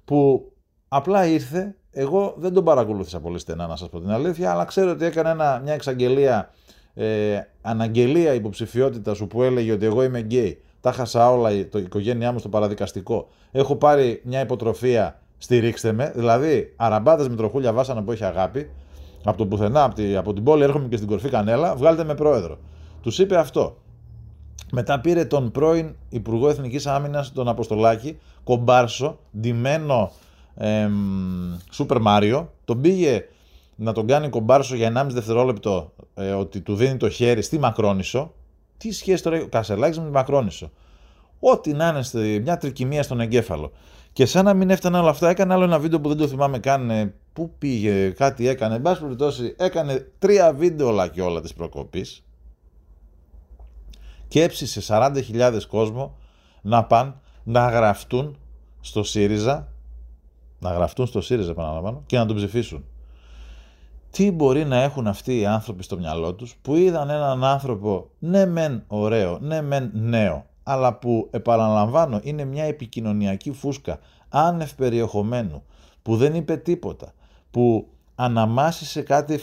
που 0.05 0.53
απλά 0.89 1.27
ήρθε, 1.27 1.77
εγώ 1.91 2.35
δεν 2.39 2.53
τον 2.53 2.65
παρακολούθησα 2.65 3.21
πολύ 3.21 3.39
στενά 3.39 3.67
να 3.67 3.77
σας 3.77 3.89
πω 3.89 4.01
την 4.01 4.11
αλήθεια, 4.11 4.51
αλλά 4.51 4.65
ξέρω 4.65 4.91
ότι 4.91 5.05
έκανε 5.05 5.31
ένα, 5.31 5.61
μια 5.65 5.73
εξαγγελία, 5.73 6.51
ε, 6.95 7.41
αναγγελία 7.63 8.35
υποψηφιότητας 8.35 9.17
σου 9.17 9.27
που 9.27 9.43
έλεγε 9.43 9.73
ότι 9.73 9.87
εγώ 9.87 10.03
είμαι 10.03 10.21
γκέι, 10.21 10.61
τα 10.81 10.93
χάσα 10.93 11.31
όλα 11.31 11.53
η 11.53 11.69
οικογένειά 11.77 12.33
μου 12.33 12.39
στο 12.39 12.49
παραδικαστικό, 12.49 13.29
έχω 13.53 13.77
πάρει 13.77 14.21
μια 14.25 14.41
υποτροφία, 14.41 15.21
στηρίξτε 15.39 15.93
με, 15.93 16.13
δηλαδή 16.15 16.73
αραμπάδες 16.77 17.29
με 17.29 17.37
τροχούλια 17.37 17.73
βάσανα 17.73 18.03
που 18.03 18.13
έχει 18.13 18.25
αγάπη, 18.25 18.71
από 19.25 19.37
το 19.37 19.47
πουθενά, 19.47 19.85
από, 19.85 19.95
τη, 19.95 20.17
από 20.17 20.33
την 20.33 20.45
πόλη 20.45 20.63
έρχομαι 20.63 20.89
και 20.89 20.97
στην 20.97 21.09
κορφή 21.09 21.29
κανέλα, 21.29 21.77
βγάλτε 21.77 22.05
με 22.05 22.15
πρόεδρο. 22.15 22.59
Τους 23.03 23.19
είπε 23.19 23.37
αυτό. 23.37 23.77
Μετά 24.73 25.01
πήρε 25.01 25.25
τον 25.25 25.51
πρώην 25.51 25.95
Υπουργό 26.09 26.49
Εθνικής 26.49 26.87
Άμυνας, 26.87 27.33
τον 27.33 27.49
Αποστολάκη, 27.49 28.19
κομπάρσο, 28.45 29.19
ντυμένο 29.41 30.11
Σούπερ 31.71 32.01
Μάριο, 32.01 32.53
τον 32.65 32.81
πήγε 32.81 33.25
να 33.77 33.93
τον 33.93 34.07
κάνει 34.07 34.29
κομπάρσο 34.29 34.77
για 34.77 34.93
1,5 34.97 35.07
δευτερόλεπτο 35.11 35.93
ε, 36.15 36.31
ότι 36.31 36.61
του 36.61 36.75
δίνει 36.75 36.97
το 36.97 37.09
χέρι 37.09 37.43
στη 37.43 37.59
Μακρόνισο. 37.59 38.35
Τι 38.77 38.93
σχέση 38.93 39.23
τώρα 39.23 39.37
έχει 39.37 39.45
ο 39.45 39.49
Κασελάκης 39.49 39.99
με 39.99 40.05
τη 40.05 40.11
Μακρόνισο; 40.11 40.71
Ό,τι 41.41 41.73
να 41.73 41.89
είναι 41.89 42.03
στη, 42.03 42.41
μια 42.43 42.57
τρικυμία 42.57 43.03
στον 43.03 43.21
εγκέφαλο. 43.21 43.73
Και 44.13 44.27
σαν 44.27 44.45
να 44.45 44.55
μην 44.55 44.71
έφτανε 44.71 44.99
όλα 44.99 45.11
αυτά, 45.11 45.29
έκανε 45.29 45.53
άλλο 45.53 45.65
ένα 45.65 45.79
βίντεο 45.79 46.01
που 46.01 46.09
δεν 46.09 46.17
το 46.17 46.29
θυμάμαι 46.29 46.59
καν. 46.59 46.91
Ε, 46.91 47.15
πού 47.33 47.55
πήγε, 47.59 48.09
κάτι 48.09 48.49
έκανε. 48.49 48.75
Εν 48.75 48.83
πάση 48.83 49.01
περιπτώσει, 49.01 49.55
έκανε 49.59 50.11
τρία 50.19 50.53
βίντεο 50.53 50.89
όλα 50.89 51.09
και 51.09 51.23
όλα 51.23 51.41
της 51.41 51.55
προκοπής 51.55 52.25
και 54.29 54.43
έψησε 54.43 54.83
40.000 54.89 55.61
κόσμο 55.69 56.17
να 56.63 56.85
πάνε 56.85 57.15
να 57.45 57.69
γραφτούν 57.69 58.37
στο 58.81 59.03
ΣΥΡΙΖΑ, 59.03 59.69
να 60.59 60.73
γραφτούν 60.73 61.07
στο 61.07 61.21
ΣΥΡΙΖΑ 61.21 61.51
επαναλαμβάνω, 61.51 62.03
και 62.07 62.19
να 62.19 62.27
τον 62.27 62.37
ψηφίσουν. 62.37 62.85
Τι 64.15 64.31
μπορεί 64.31 64.65
να 64.65 64.83
έχουν 64.83 65.07
αυτοί 65.07 65.39
οι 65.39 65.47
άνθρωποι 65.47 65.83
στο 65.83 65.99
μυαλό 65.99 66.35
τους 66.35 66.57
που 66.63 66.75
είδαν 66.75 67.11
έναν 67.11 67.45
άνθρωπο 67.45 68.11
ναι 68.19 68.47
μεν 68.47 68.85
ωραίο, 68.87 69.39
ναι 69.41 69.63
μεν 69.63 69.91
νέο, 69.95 70.47
αλλά 70.63 70.95
που 70.95 71.29
επαναλαμβάνω 71.31 72.21
είναι 72.23 72.45
μια 72.45 72.65
επικοινωνιακή 72.65 73.53
φούσκα 73.53 73.99
άνευ 74.29 74.73
περιεχομένου, 74.75 75.63
που 76.03 76.17
δεν 76.17 76.35
είπε 76.35 76.57
τίποτα, 76.57 77.13
που 77.51 77.89
αναμάσισε 78.15 79.03
κάτι 79.03 79.41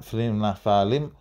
φλιναφαλή, 0.00 1.12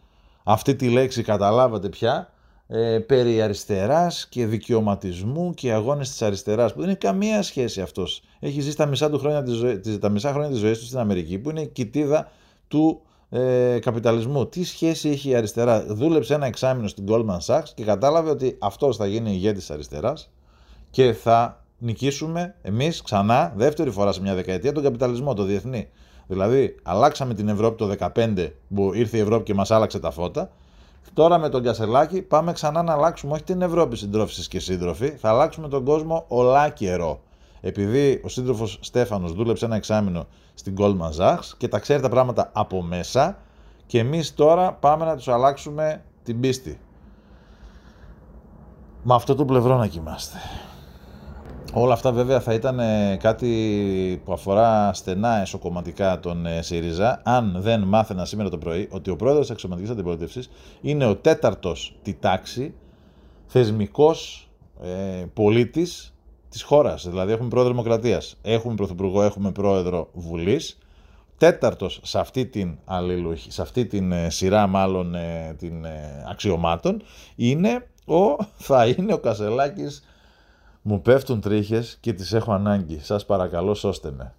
αυτή 0.43 0.75
τη 0.75 0.89
λέξη 0.89 1.23
καταλάβατε 1.23 1.89
πια, 1.89 2.29
ε, 2.67 2.99
περί 2.99 3.41
αριστεράς 3.41 4.27
και 4.27 4.45
δικαιωματισμού 4.45 5.53
και 5.53 5.71
αγώνες 5.71 6.09
της 6.09 6.21
αριστεράς 6.21 6.73
που 6.73 6.79
δεν 6.79 6.89
έχει 6.89 6.97
καμία 6.97 7.41
σχέση 7.41 7.81
αυτός. 7.81 8.21
Έχει 8.39 8.61
ζήσει 8.61 8.77
τα 8.77 8.85
μισά, 8.85 9.09
του 9.09 9.19
χρόνια 9.19 9.43
της 9.43 9.53
ζωής, 9.53 9.99
τα 9.99 10.09
μισά 10.09 10.31
χρόνια 10.31 10.49
της 10.49 10.59
ζωής 10.59 10.79
του 10.79 10.85
στην 10.85 10.97
Αμερική 10.97 11.39
που 11.39 11.49
είναι 11.49 11.61
η 11.61 11.67
κοιτίδα 11.67 12.31
του 12.67 13.01
ε, 13.29 13.79
καπιταλισμού. 13.79 14.47
Τι 14.47 14.63
σχέση 14.63 15.09
έχει 15.09 15.29
η 15.29 15.35
αριστερά; 15.35 15.85
Δούλεψε 15.87 16.33
ένα 16.33 16.45
εξάμεινο 16.45 16.87
στην 16.87 17.05
Goldman 17.07 17.37
Sachs 17.45 17.69
και 17.73 17.83
κατάλαβε 17.83 18.29
ότι 18.29 18.57
αυτός 18.59 18.97
θα 18.97 19.05
γίνει 19.05 19.31
ηγέτης 19.31 19.59
της 19.59 19.71
αριστεράς 19.71 20.31
και 20.89 21.13
θα 21.13 21.63
νικήσουμε 21.77 22.55
εμείς 22.61 23.01
ξανά 23.01 23.53
δεύτερη 23.55 23.91
φορά 23.91 24.11
σε 24.11 24.21
μια 24.21 24.35
δεκαετία 24.35 24.71
τον 24.71 24.83
καπιταλισμό, 24.83 25.33
το 25.33 25.43
διεθνή. 25.43 25.89
Δηλαδή, 26.27 26.75
αλλάξαμε 26.83 27.33
την 27.33 27.47
Ευρώπη 27.47 27.77
το 27.77 27.95
2015 28.15 28.49
που 28.75 28.93
ήρθε 28.93 29.17
η 29.17 29.19
Ευρώπη 29.19 29.43
και 29.43 29.53
μας 29.53 29.71
άλλαξε 29.71 29.99
τα 29.99 30.11
φώτα 30.11 30.51
Τώρα 31.13 31.37
με 31.37 31.49
τον 31.49 31.63
Κασελάκη 31.63 32.21
πάμε 32.21 32.51
ξανά 32.51 32.83
να 32.83 32.93
αλλάξουμε 32.93 33.33
όχι 33.33 33.43
την 33.43 33.61
Ευρώπη 33.61 33.97
συντρόφισσε 33.97 34.49
και 34.49 34.59
σύντροφοι, 34.59 35.09
θα 35.09 35.29
αλλάξουμε 35.29 35.67
τον 35.67 35.83
κόσμο 35.83 36.25
ολά 36.27 36.69
καιρό. 36.69 37.21
Επειδή 37.61 38.21
ο 38.23 38.27
σύντροφος 38.27 38.79
Στέφανος 38.81 39.33
δούλεψε 39.33 39.65
ένα 39.65 39.75
εξάμεινο 39.75 40.27
στην 40.53 40.75
Goldman 40.77 41.11
Sachs 41.19 41.51
και 41.57 41.67
τα 41.67 41.79
ξέρει 41.79 42.01
τα 42.01 42.09
πράγματα 42.09 42.49
από 42.53 42.81
μέσα, 42.81 43.37
και 43.85 43.99
εμείς 43.99 44.33
τώρα 44.33 44.73
πάμε 44.73 45.05
να 45.05 45.15
τους 45.15 45.27
αλλάξουμε 45.27 46.03
την 46.23 46.39
πίστη. 46.39 46.79
Με 49.03 49.13
αυτό 49.13 49.35
το 49.35 49.45
πλευρό 49.45 49.77
να 49.77 49.87
κοιμάστε. 49.87 50.37
Όλα 51.73 51.93
αυτά 51.93 52.11
βέβαια 52.11 52.39
θα 52.39 52.53
ήταν 52.53 52.79
ε, 52.79 53.17
κάτι 53.19 54.21
που 54.25 54.33
αφορά 54.33 54.93
στενά 54.93 55.41
εσωκομματικά 55.41 56.19
τον 56.19 56.45
ε, 56.45 56.61
ΣΥΡΙΖΑ, 56.61 57.21
αν 57.23 57.55
δεν 57.59 57.81
μάθαινα 57.83 58.25
σήμερα 58.25 58.49
το 58.49 58.57
πρωί 58.57 58.87
ότι 58.91 59.09
ο 59.09 59.15
πρόεδρος 59.15 59.41
της 59.41 59.51
αξιωματικής 59.51 59.91
αντιπολίτευσης 59.91 60.49
είναι 60.81 61.05
ο 61.05 61.15
τέταρτος 61.15 61.97
τη 62.01 62.13
τάξη 62.13 62.73
θεσμικός 63.45 64.49
ε, 64.83 65.25
πολίτης 65.33 66.16
της 66.57 66.65
χώρας. 66.65 67.07
Δηλαδή 67.09 67.31
έχουμε 67.31 67.49
πρόεδρο 67.49 67.71
Δημοκρατίας, 67.71 68.35
έχουμε 68.41 68.75
πρωθυπουργό, 68.75 69.23
έχουμε 69.23 69.51
πρόεδρο 69.51 70.09
Βουλής, 70.13 70.77
τέταρτος 71.37 71.99
σε 72.03 72.19
αυτή 72.19 72.45
την, 72.45 72.77
αλληλουχή, 72.85 73.51
σε 73.51 73.61
αυτή 73.61 73.85
την 73.85 74.11
ε, 74.11 74.29
σειρά 74.29 74.67
μάλλον 74.67 75.15
την, 75.57 75.85
αξιωμάτων 76.29 77.01
είναι 77.35 77.87
ο, 78.05 78.43
θα 78.57 78.87
είναι 78.87 79.13
ο 79.13 79.19
Κασελάκης 79.19 80.03
μου 80.81 81.01
πέφτουν 81.01 81.41
τρίχες 81.41 81.97
και 81.99 82.13
τις 82.13 82.33
έχω 82.33 82.53
ανάγκη. 82.53 82.99
Σας 82.99 83.25
παρακαλώ 83.25 83.73
σώστε 83.73 84.11
με. 84.11 84.33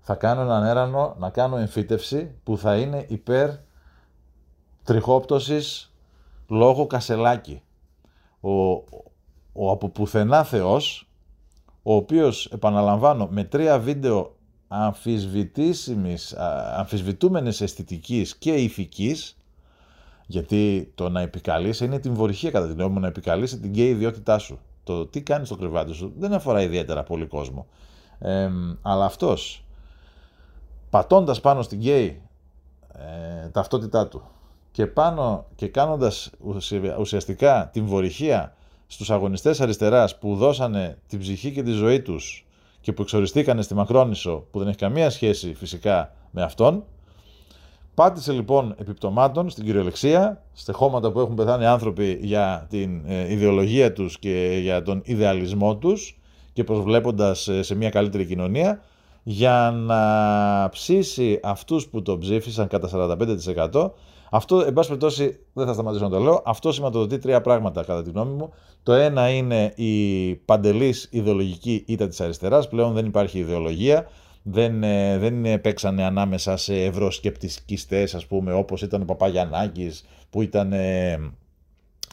Θα 0.00 0.14
κάνω 0.14 0.40
έναν 0.40 0.64
έρανο 0.64 1.16
να 1.18 1.30
κάνω 1.30 1.56
εμφύτευση 1.56 2.34
που 2.44 2.58
θα 2.58 2.76
είναι 2.76 3.04
υπέρ 3.08 3.50
τριχόπτωσης 4.84 5.92
λόγω 6.48 6.86
κασελάκι. 6.86 7.62
Ο, 8.40 8.50
ο 9.52 9.70
από 9.70 9.88
πουθενά 9.88 10.44
Θεός, 10.44 11.11
ο 11.82 11.94
οποίος, 11.94 12.46
επαναλαμβάνω, 12.46 13.28
με 13.30 13.44
τρία 13.44 13.78
βίντεο 13.78 14.34
αμφισβητήσιμης, 14.68 16.34
αμφισβητούμενης 16.76 17.60
αισθητικής 17.60 18.36
και 18.36 18.52
ηθικής, 18.52 19.36
γιατί 20.26 20.92
το 20.94 21.08
να 21.08 21.20
επικαλείσαι 21.20 21.84
είναι 21.84 21.98
την 21.98 22.14
βορυχία 22.14 22.50
κατά 22.50 22.66
την 22.66 22.76
νόμη, 22.76 23.00
να 23.00 23.06
επικαλείσαι 23.06 23.56
την 23.56 23.72
και 23.72 23.88
ιδιότητά 23.88 24.38
σου 24.38 24.58
το 24.84 25.06
τι 25.06 25.22
κάνεις 25.22 25.46
στο 25.46 25.56
κρεβάτι 25.56 25.92
σου 25.92 26.12
δεν 26.18 26.32
αφορά 26.32 26.62
ιδιαίτερα 26.62 27.02
πολύ 27.02 27.26
κόσμο. 27.26 27.66
Ε, 28.18 28.50
αλλά 28.82 29.04
αυτός 29.04 29.64
πατώντας 30.90 31.40
πάνω 31.40 31.62
στην 31.62 31.78
γκέι 31.78 32.22
ε, 32.94 33.48
ταυτότητά 33.48 34.08
του 34.08 34.22
και 34.70 34.86
πάνω 34.86 35.46
και 35.54 35.68
κάνοντας 35.68 36.30
ουσιαστικά 36.98 37.70
την 37.72 37.86
βορυχία 37.86 38.54
στους 38.92 39.10
αγωνιστές 39.10 39.60
αριστεράς 39.60 40.18
που 40.18 40.36
δώσανε 40.36 40.98
την 41.06 41.18
ψυχή 41.18 41.52
και 41.52 41.62
τη 41.62 41.70
ζωή 41.70 42.00
τους 42.00 42.46
και 42.80 42.92
που 42.92 43.02
εξοριστήκανε 43.02 43.62
στη 43.62 43.74
Μακρόνισο 43.74 44.46
που 44.50 44.58
δεν 44.58 44.68
έχει 44.68 44.76
καμία 44.76 45.10
σχέση 45.10 45.54
φυσικά 45.54 46.14
με 46.30 46.42
αυτόν 46.42 46.84
Πάτησε 47.94 48.32
λοιπόν 48.32 48.74
επιπτωμάτων 48.78 49.50
στην 49.50 49.64
κυριολεξία, 49.64 50.42
στεχώματα 50.52 51.12
που 51.12 51.20
έχουν 51.20 51.34
πεθάνει 51.34 51.66
άνθρωποι 51.66 52.18
για 52.22 52.66
την 52.70 53.02
ε, 53.06 53.32
ιδεολογία 53.32 53.92
τους 53.92 54.18
και 54.18 54.58
για 54.62 54.82
τον 54.82 55.00
ιδεαλισμό 55.04 55.76
τους 55.76 56.18
και 56.52 56.64
προσβλέποντας 56.64 57.48
ε, 57.48 57.62
σε 57.62 57.74
μια 57.74 57.90
καλύτερη 57.90 58.24
κοινωνία 58.26 58.82
για 59.22 59.72
να 59.74 60.68
ψήσει 60.68 61.40
αυτούς 61.42 61.88
που 61.88 62.02
το 62.02 62.18
ψήφισαν 62.18 62.68
κατά 62.68 63.16
45%. 63.72 63.90
Αυτό, 64.34 64.60
εν 64.60 64.72
πάση 64.72 64.88
περιπτώσει, 64.88 65.38
δεν 65.52 65.66
θα 65.66 65.72
σταματήσω 65.72 66.04
να 66.04 66.10
το 66.10 66.18
λέω, 66.18 66.42
αυτό 66.44 66.72
σηματοδοτεί 66.72 67.18
τρία 67.18 67.40
πράγματα 67.40 67.84
κατά 67.84 68.02
τη 68.02 68.10
γνώμη 68.10 68.34
μου. 68.34 68.52
Το 68.82 68.92
ένα 68.92 69.30
είναι 69.30 69.72
η 69.74 70.34
παντελής 70.34 71.08
ιδεολογική 71.10 71.84
ήττα 71.86 72.08
της 72.08 72.20
αριστεράς, 72.20 72.68
πλέον 72.68 72.92
δεν 72.92 73.06
υπάρχει 73.06 73.38
ιδεολογία, 73.38 74.06
δεν, 74.42 74.82
ε, 74.82 75.18
δεν 75.18 75.60
παίξανε 75.60 76.04
ανάμεσα 76.04 76.56
σε 76.56 76.84
ευρωσκεπτικιστές 76.84 78.14
ας 78.14 78.26
πούμε 78.26 78.52
όπως 78.52 78.82
ήταν 78.82 79.02
ο 79.02 79.04
Παπαγιαννάκης 79.04 80.04
που 80.30 80.42
ήταν 80.42 80.72
ε, 80.72 81.18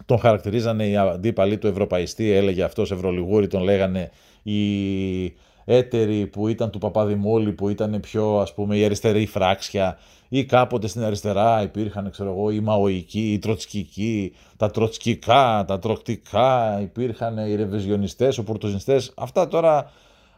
τον 0.06 0.20
χαρακτηρίζανε 0.20 0.88
οι 0.88 0.98
αντίπαλοι 0.98 1.58
του 1.58 1.68
Ευρωπαϊστή 1.68 2.32
έλεγε 2.32 2.64
αυτός 2.64 2.92
Ευρωλιγούρη 2.92 3.48
τον 3.48 3.64
λέγανε 3.64 4.12
οι 4.44 5.34
έτεροι 5.66 6.28
που 6.28 6.48
ήταν 6.48 6.70
του 6.70 6.78
Παπαδημούλη, 6.78 7.52
που 7.52 7.70
ήταν 7.70 8.00
πιο 8.00 8.40
ας 8.40 8.54
πούμε 8.54 8.78
η 8.78 8.86
αριστερή 8.86 9.26
φράξια 9.26 9.98
ή 10.30 10.46
κάποτε 10.46 10.88
στην 10.88 11.04
αριστερά 11.04 11.62
υπήρχαν 11.62 12.12
ξέρω 12.12 12.30
εγώ 12.30 12.52
οι 12.52 12.60
μαοικοί, 12.60 13.34
οι 13.34 13.40
τροτσκικοί, 13.40 14.36
τα 14.58 14.72
τροτσκικά, 14.72 15.64
τα 15.68 15.80
τροκτικά, 15.80 16.80
υπήρχαν 16.82 17.38
οι 17.38 17.56
ρεβεζιονιστές, 17.56 18.38
οι 18.38 18.44
πουρτοζινιστές. 18.44 19.14
Αυτά 19.18 19.48
τώρα 19.48 19.92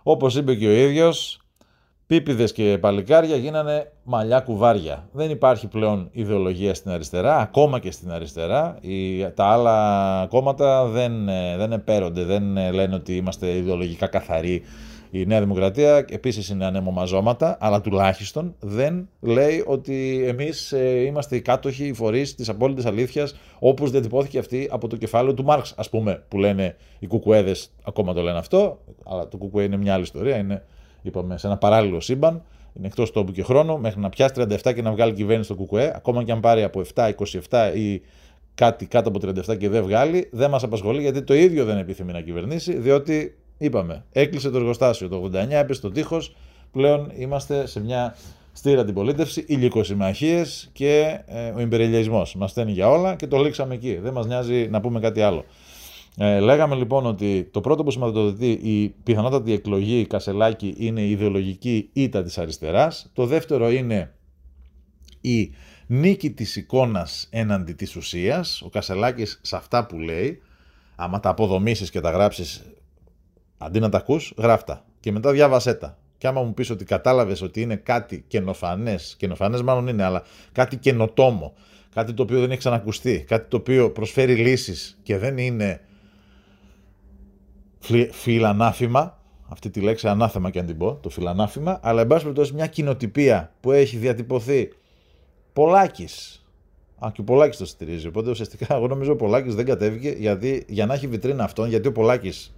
όπως 0.04 0.36
είπε 0.36 0.56
και 0.56 0.68
ο 0.68 0.72
ίδιος 0.72 1.42
Πίπιδε 2.12 2.44
και 2.44 2.78
παλικάρια 2.82 3.36
γίνανε 3.36 3.92
μαλλιά 4.04 4.40
κουβάρια. 4.40 5.08
Δεν 5.12 5.30
υπάρχει 5.30 5.68
πλέον 5.68 6.10
ιδεολογία 6.12 6.74
στην 6.74 6.92
αριστερά, 6.92 7.38
ακόμα 7.38 7.80
και 7.80 7.92
στην 7.92 8.12
αριστερά. 8.12 8.78
Οι, 8.82 9.26
τα 9.30 9.46
άλλα 9.46 10.28
κόμματα 10.30 10.86
δεν, 10.86 11.30
ε, 11.30 11.58
δεν 11.58 11.72
επέρονται, 11.72 12.24
δεν 12.24 12.58
ε, 12.58 12.72
λένε 12.72 12.96
ότι 12.96 13.16
είμαστε 13.16 13.56
ιδεολογικά 13.56 14.08
καθαροί. 14.08 14.64
Η 15.14 15.26
Νέα 15.26 15.40
Δημοκρατία 15.40 16.06
επίσης 16.10 16.50
είναι 16.50 16.66
ανεμομαζώματα, 16.66 17.58
αλλά 17.60 17.82
τουλάχιστον 17.82 18.56
δεν 18.60 19.10
λέει 19.20 19.64
ότι 19.66 20.24
εμείς 20.28 20.72
ε, 20.72 21.00
είμαστε 21.00 21.36
οι 21.36 21.42
κάτοχοι, 21.42 21.86
οι 21.86 21.94
φορείς 21.94 22.36
της 22.36 22.50
απόλυτης 22.50 22.86
αλήθειας, 22.86 23.36
όπως 23.60 23.92
διατυπώθηκε 23.92 24.40
αυτή 24.40 24.68
από 24.72 24.88
το 24.88 24.96
κεφάλαιο 24.96 25.34
του 25.34 25.44
Μάρξ, 25.44 25.74
ας 25.78 25.90
πούμε, 25.90 26.24
που 26.28 26.38
λένε 26.38 26.76
οι 27.00 27.08
κουκουέδες, 27.08 27.72
ακόμα 27.84 28.14
το 28.14 28.22
λένε 28.22 28.38
αυτό, 28.38 28.80
αλλά 29.06 29.28
το 29.28 29.38
κουκουέ 29.38 29.64
είναι 29.64 29.78
μια 29.78 29.94
άλλη 29.94 30.04
ιστορία, 30.04 30.38
είναι 30.38 30.66
είπαμε, 31.02 31.38
σε 31.38 31.48
ένα 31.48 31.58
παράλληλο 31.58 32.00
σύμπαν, 32.00 32.44
είναι 32.74 32.88
εκτός 32.88 33.12
τόπου 33.12 33.32
και 33.32 33.44
χρόνου, 33.44 33.80
μέχρι 33.80 34.00
να 34.00 34.10
πιάσει 34.10 34.34
37 34.38 34.74
και 34.74 34.82
να 34.82 34.92
βγάλει 34.92 35.14
κυβέρνηση 35.14 35.54
στο 35.54 35.64
ΚΚΕ, 35.64 35.92
ακόμα 35.96 36.24
και 36.24 36.32
αν 36.32 36.40
πάρει 36.40 36.64
από 36.64 36.82
7, 36.96 37.12
27 37.50 37.72
ή 37.76 38.02
κάτι 38.56 38.86
κάτω 38.86 39.10
από 39.10 39.20
37 39.52 39.58
και 39.58 39.70
δεν 39.70 39.84
βγάλει, 39.84 40.30
δεν 40.32 40.50
μας 40.50 40.64
απασχολεί 40.64 41.02
γιατί 41.02 41.22
το 41.22 41.34
ίδιο 41.34 41.66
δεν 41.66 41.78
επιθυμεί 41.78 42.12
να 42.12 42.22
κυβερνήσει, 42.22 42.78
διότι 42.78 43.36
είπαμε, 43.62 44.06
έκλεισε 44.12 44.50
το 44.50 44.58
εργοστάσιο 44.58 45.08
το 45.08 45.30
89, 45.34 45.50
έπεσε 45.50 45.82
το 45.82 45.92
τείχος, 45.92 46.36
πλέον 46.72 47.12
είμαστε 47.16 47.68
σε 47.68 47.80
μια 47.82 48.16
στήρα 48.54 48.82
αντιπολίτευση, 48.82 49.44
υλικοσυμμαχίε 49.48 50.44
και 50.72 51.20
ε, 51.26 51.50
ο 51.50 51.60
υπερελιασμός. 51.60 52.36
Μας 52.36 52.52
στέλνει 52.52 52.72
για 52.72 52.90
όλα 52.90 53.16
και 53.16 53.28
το 53.28 53.38
λήξαμε 53.38 53.74
εκεί. 53.74 53.96
Δεν 53.96 54.14
μας 54.14 54.26
νοιάζει 54.26 54.68
να 54.70 54.82
πούμε 54.82 55.00
κάτι 55.00 55.22
άλλο. 55.22 55.46
Ε, 56.18 56.40
λέγαμε 56.40 56.76
λοιπόν 56.76 57.06
ότι 57.06 57.50
το 57.52 57.62
πρώτο 57.62 57.84
που 57.84 57.92
σηματοδοτεί 57.92 58.52
η 58.52 58.96
πιθανότατη 59.04 59.54
εκλογή 59.54 60.06
Κασελάκη 60.06 60.76
είναι 60.78 61.02
η 61.02 61.12
ιδεολογική 61.12 61.90
ήττα 61.94 62.24
της 62.24 62.38
αριστεράς. 62.38 63.10
Το 63.14 63.26
δεύτερο 63.26 63.72
είναι 63.72 64.14
η 65.22 65.54
νίκη 65.88 66.32
της 66.32 66.56
εικόνας 66.56 67.28
έναντι 67.32 67.74
της 67.74 67.96
ουσίας. 67.96 68.62
Ο 68.62 68.70
Κασελάκης 68.70 69.40
σε 69.42 69.56
αυτά 69.56 69.86
που 69.86 70.00
λέει, 70.00 70.42
άμα 70.96 71.20
τα 71.20 71.30
αποδομήσεις 71.30 71.90
και 71.90 72.00
τα 72.00 72.10
γράψεις 72.12 72.64
αντί 73.62 73.80
να 73.80 73.90
τα 73.90 73.98
ακούς, 73.98 74.34
γράφτα. 74.38 74.86
Και 75.00 75.12
μετά 75.12 75.32
διάβασέ 75.32 75.74
τα. 75.74 75.98
Και 76.18 76.28
άμα 76.28 76.42
μου 76.42 76.54
πεις 76.54 76.70
ότι 76.70 76.86
κατάλαβες 76.86 77.42
ότι 77.42 77.62
είναι 77.62 77.76
κάτι 77.76 78.24
καινοφανές, 78.28 79.16
καινοφανές 79.18 79.62
μάλλον 79.62 79.88
είναι, 79.88 80.04
αλλά 80.04 80.24
κάτι 80.52 80.78
καινοτόμο, 80.78 81.54
κάτι 81.94 82.14
το 82.14 82.24
οποίο 82.24 82.40
δεν 82.40 82.50
έχει 82.50 82.60
ξανακουστεί, 82.60 83.26
κάτι 83.28 83.50
το 83.50 83.58
οποίο 83.58 83.92
προσφέρει 83.92 84.36
λύσεις 84.36 85.00
και 85.04 85.18
δεν 85.18 85.38
είναι 85.38 85.82
φιλανάφημα, 88.12 89.20
αυτή 89.48 89.70
τη 89.70 89.82
λέξη 89.82 90.08
ανάθεμα 90.08 90.50
και 90.50 90.60
αν 90.60 90.66
την 90.66 90.78
πω, 90.78 91.00
το 91.02 91.10
φιλανάφημα, 91.10 91.80
αλλά 91.84 92.02
εν 92.02 92.08
πάση 92.08 92.22
περιπτώσει 92.22 92.54
μια 92.54 92.68
κοινοτυπία 92.68 93.54
που 93.60 93.72
έχει 93.72 93.98
διατυπωθεί 93.98 94.70
πολλάκι. 95.54 96.08
Α, 97.06 97.12
και 97.14 97.22
ο 97.22 97.24
Πολάκης 97.24 97.58
το 97.58 97.66
στηρίζει. 97.66 98.08
Οπότε 98.08 98.30
ουσιαστικά 98.30 98.76
εγώ 98.76 98.88
νομίζω 98.88 99.12
ο 99.12 99.16
Πολάκης 99.16 99.56
δεν 99.56 99.66
κατέβηκε 99.66 100.10
γιατί, 100.10 100.66
για 100.68 100.86
να 100.86 100.94
έχει 100.94 101.08
βιτρίνα 101.08 101.44
αυτόν, 101.44 101.70
γιατί 101.70 101.88
ο 101.88 101.92
Πολάκης, 101.92 102.54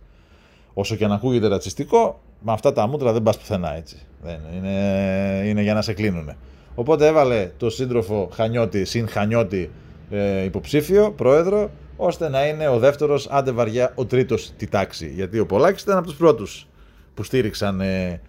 όσο 0.73 0.95
και 0.95 1.07
να 1.07 1.15
ακούγεται 1.15 1.47
ρατσιστικό, 1.47 2.21
με 2.39 2.51
αυτά 2.51 2.73
τα 2.73 2.87
μούτρα 2.87 3.11
δεν 3.13 3.23
πας 3.23 3.37
πουθενά 3.37 3.75
έτσι. 3.75 3.97
Δεν, 4.21 4.39
είναι, 4.55 5.41
είναι 5.45 5.61
για 5.61 5.73
να 5.73 5.81
σε 5.81 5.93
κλείνουν. 5.93 6.35
Οπότε 6.75 7.07
έβαλε 7.07 7.51
το 7.57 7.69
σύντροφο 7.69 8.29
Χανιώτη, 8.33 8.85
συν 8.85 9.07
Χανιώτη 9.07 9.71
ε, 10.09 10.43
υποψήφιο, 10.43 11.11
πρόεδρο, 11.11 11.71
ώστε 11.97 12.29
να 12.29 12.47
είναι 12.47 12.67
ο 12.67 12.79
δεύτερος, 12.79 13.27
άντε 13.29 13.51
βαριά, 13.51 13.91
ο 13.95 14.05
τρίτος 14.05 14.51
τη 14.57 14.67
τάξη. 14.67 15.11
Γιατί 15.15 15.39
ο 15.39 15.45
Πολάκης 15.45 15.81
ήταν 15.81 15.97
από 15.97 16.07
τους 16.07 16.15
πρώτους 16.15 16.67
που 17.13 17.23
στήριξαν 17.23 17.81
ε, 17.81 18.21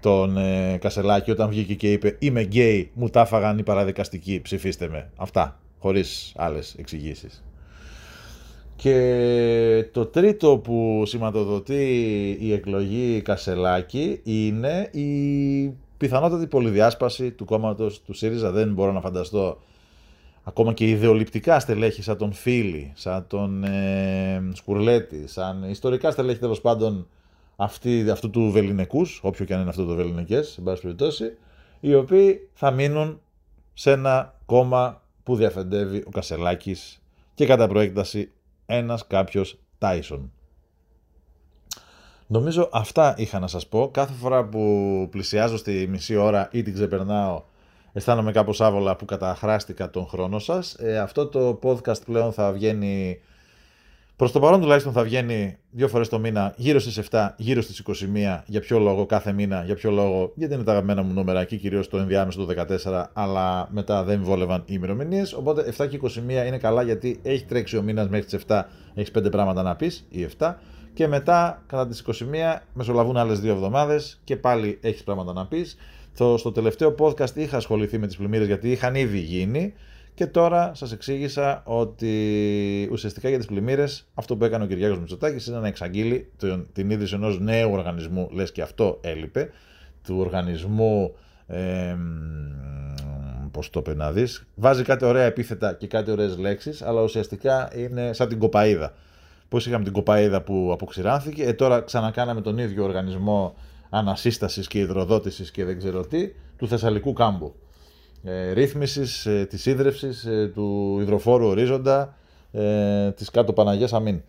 τον 0.00 0.36
ε, 0.36 0.78
Κασελάκη 0.80 1.30
όταν 1.30 1.48
βγήκε 1.48 1.74
και 1.74 1.92
είπε 1.92 2.16
Είμαι 2.18 2.40
γκέι, 2.40 2.90
μου 2.94 3.08
τα 3.08 3.24
φάγαν 3.24 3.58
οι 3.58 3.62
παραδικαστικοί, 3.62 4.40
ψηφίστε 4.42 4.88
με. 4.88 5.10
Αυτά, 5.16 5.60
χωρίς 5.78 6.32
άλλες 6.36 6.74
εξηγήσεις. 6.78 7.44
Και 8.84 9.88
το 9.92 10.06
τρίτο 10.06 10.58
που 10.58 11.02
σηματοδοτεί 11.06 12.36
η 12.40 12.52
εκλογή 12.52 13.20
Κασελάκη 13.20 14.20
είναι 14.22 14.90
η 14.92 15.76
πιθανότατη 15.96 16.46
πολυδιάσπαση 16.46 17.30
του 17.30 17.44
κόμματος 17.44 18.02
του 18.02 18.12
ΣΥΡΙΖΑ. 18.12 18.50
Δεν 18.50 18.72
μπορώ 18.72 18.92
να 18.92 19.00
φανταστώ 19.00 19.58
ακόμα 20.42 20.72
και 20.72 20.88
ιδεολειπτικά 20.88 21.60
στελέχη 21.60 22.02
σαν 22.02 22.16
τον 22.16 22.32
Φίλη, 22.32 22.92
σαν 22.94 23.26
τον 23.26 23.64
ε, 23.64 24.42
Σκουρλέτη, 24.52 25.26
σαν 25.28 25.62
ιστορικά 25.70 26.10
στελέχη 26.10 26.38
τέλος 26.38 26.60
πάντων 26.60 27.06
αυτή, 27.56 28.10
αυτού 28.10 28.30
του 28.30 28.50
Βεληνικούς, 28.50 29.20
όποιο 29.22 29.44
και 29.44 29.54
αν 29.54 29.60
είναι 29.60 29.70
αυτό 29.70 29.84
το 29.84 29.94
Βεληνικές, 29.94 30.58
εν 30.58 30.64
πάση 30.64 30.82
περιπτώσει, 30.82 31.36
οι 31.80 31.94
οποίοι 31.94 32.48
θα 32.52 32.70
μείνουν 32.70 33.20
σε 33.74 33.90
ένα 33.90 34.34
κόμμα 34.46 35.02
που 35.22 35.36
διαφεντεύει 35.36 36.02
ο 36.06 36.10
Κασελάκης 36.10 37.02
και 37.34 37.46
κατά 37.46 37.68
προέκταση 37.68 38.30
ένας 38.66 39.06
κάποιος 39.06 39.58
Τάισον. 39.78 40.32
Νομίζω 42.26 42.68
αυτά 42.72 43.14
είχα 43.16 43.38
να 43.38 43.46
σας 43.46 43.68
πω. 43.68 43.90
Κάθε 43.92 44.12
φορά 44.12 44.44
που 44.44 45.08
πλησιάζω 45.10 45.56
στη 45.56 45.86
μισή 45.88 46.16
ώρα 46.16 46.48
ή 46.52 46.62
την 46.62 46.74
ξεπερνάω 46.74 47.42
αισθάνομαι 47.96 48.32
κάπως 48.32 48.60
άβολα 48.60 48.96
που 48.96 49.04
καταχράστηκα 49.04 49.90
τον 49.90 50.06
χρόνο 50.06 50.38
σας. 50.38 50.74
Ε, 50.74 50.98
αυτό 50.98 51.26
το 51.26 51.58
podcast 51.62 52.04
πλέον 52.04 52.32
θα 52.32 52.52
βγαίνει, 52.52 53.20
προς 54.16 54.32
το 54.32 54.40
παρόν 54.40 54.60
τουλάχιστον 54.60 54.92
θα 54.92 55.02
βγαίνει 55.02 55.56
δύο 55.70 55.88
φορές 55.88 56.08
το 56.08 56.18
μήνα, 56.18 56.54
γύρω 56.56 56.78
στις 56.78 57.00
7, 57.10 57.28
γύρω 57.36 57.62
στις 57.62 57.78
21. 57.78 58.42
Για 58.46 58.60
ποιο 58.60 58.78
λόγο 58.78 59.06
κάθε 59.06 59.32
μήνα, 59.32 59.62
για 59.64 59.74
ποιο 59.74 59.90
λόγο, 59.90 60.32
γιατί 60.34 60.54
είναι 60.54 60.62
τα 60.62 60.70
αγαπημένα 60.70 61.02
μου 61.02 61.12
νούμερα 61.12 61.44
και 61.44 61.56
κυρίως 61.56 61.88
το 61.88 61.98
ενδιάμεσο 61.98 62.44
το 62.44 62.66
14, 62.84 63.04
αλλά 63.12 63.68
μετά 63.70 64.04
δεν 64.04 64.22
βόλευαν 64.22 64.60
οι 64.60 64.72
ημερομηνίες. 64.76 65.32
Οπότε 65.32 65.72
7 65.78 65.88
και 65.88 66.00
21 66.02 66.46
είναι 66.46 66.58
καλά 66.58 66.82
γιατί 66.82 67.20
έχει 67.22 67.44
τρέξει 67.44 67.76
ο 67.76 67.82
μήνας 67.82 68.08
μέχρι 68.08 68.26
τις 68.26 68.44
7, 68.48 68.62
έχεις 68.94 69.10
5 69.18 69.30
πράγματα 69.30 69.62
να 69.62 69.76
πεις, 69.76 70.06
ή 70.08 70.26
7. 70.38 70.54
Και 70.94 71.08
μετά, 71.08 71.62
κατά 71.66 71.86
τις 71.86 72.00
21, 72.00 72.62
μεσολαβούν 72.72 73.16
άλλες 73.16 73.40
δύο 73.40 73.52
εβδομάδες 73.52 74.20
και 74.24 74.36
πάλι 74.36 74.78
έχεις 74.82 75.04
πράγματα 75.04 75.32
να 75.32 75.46
πεις. 75.46 75.76
Το, 76.16 76.36
στο 76.36 76.52
τελευταίο 76.52 76.94
podcast 76.98 77.34
είχα 77.34 77.56
ασχοληθεί 77.56 77.98
με 77.98 78.06
τις 78.06 78.16
πλημμύρες 78.16 78.46
γιατί 78.46 78.70
είχαν 78.70 78.94
ήδη 78.94 79.18
γίνει 79.18 79.74
και 80.14 80.26
τώρα 80.26 80.74
σας 80.74 80.92
εξήγησα 80.92 81.62
ότι 81.64 82.88
ουσιαστικά 82.92 83.28
για 83.28 83.38
τις 83.38 83.46
πλημμύρες 83.46 84.06
αυτό 84.14 84.36
που 84.36 84.44
έκανε 84.44 84.64
ο 84.64 84.66
Κυριάκος 84.66 84.98
Μητσοτάκης 84.98 85.46
είναι 85.46 85.58
να 85.58 85.66
εξαγγείλει 85.66 86.30
την 86.72 86.90
ίδρυση 86.90 87.14
ενός 87.14 87.40
νέου 87.40 87.72
οργανισμού, 87.72 88.28
λες 88.32 88.52
και 88.52 88.62
αυτό 88.62 88.98
έλειπε, 89.00 89.50
του 90.04 90.16
οργανισμού 90.18 91.14
ε, 91.46 91.96
πώς 93.50 93.70
το 93.70 93.82
πεις 93.82 93.94
να 93.94 94.12
δεις, 94.12 94.46
βάζει 94.54 94.82
κάτι 94.82 95.04
ωραία 95.04 95.24
επίθετα 95.24 95.74
και 95.74 95.86
κάτι 95.86 96.10
ωραίες 96.10 96.38
λέξεις, 96.38 96.82
αλλά 96.82 97.02
ουσιαστικά 97.02 97.70
είναι 97.76 98.12
σαν 98.12 98.28
την 98.28 98.38
κοπαίδα. 98.38 98.92
Πώς 99.48 99.66
είχαμε 99.66 99.84
την 99.84 99.92
κοπαίδα 99.92 100.42
που 100.42 100.70
αποξηράνθηκε, 100.72 101.44
ε, 101.44 101.52
τώρα 101.52 101.80
ξανακάναμε 101.80 102.40
τον 102.40 102.58
ίδιο 102.58 102.84
οργανισμό 102.84 103.54
ανασύστασης 103.90 104.68
και 104.68 104.78
υδροδότησης 104.78 105.50
και 105.50 105.64
δεν 105.64 105.78
ξέρω 105.78 106.06
τι, 106.06 106.32
του 106.56 106.68
Θεσσαλικού 106.68 107.12
κάμπου. 107.12 107.54
Ε, 108.24 108.52
ρύθμισης 108.52 109.26
ε, 109.26 109.46
της 109.48 109.66
ίδρευσης 109.66 110.24
ε, 110.24 110.50
του 110.54 110.98
υδροφόρου 111.00 111.46
ορίζοντα 111.46 112.16
ε, 112.52 113.10
της 113.12 113.30
κάτω 113.30 113.52
Παναγίας 113.52 113.92
Αμήν. 113.92 114.22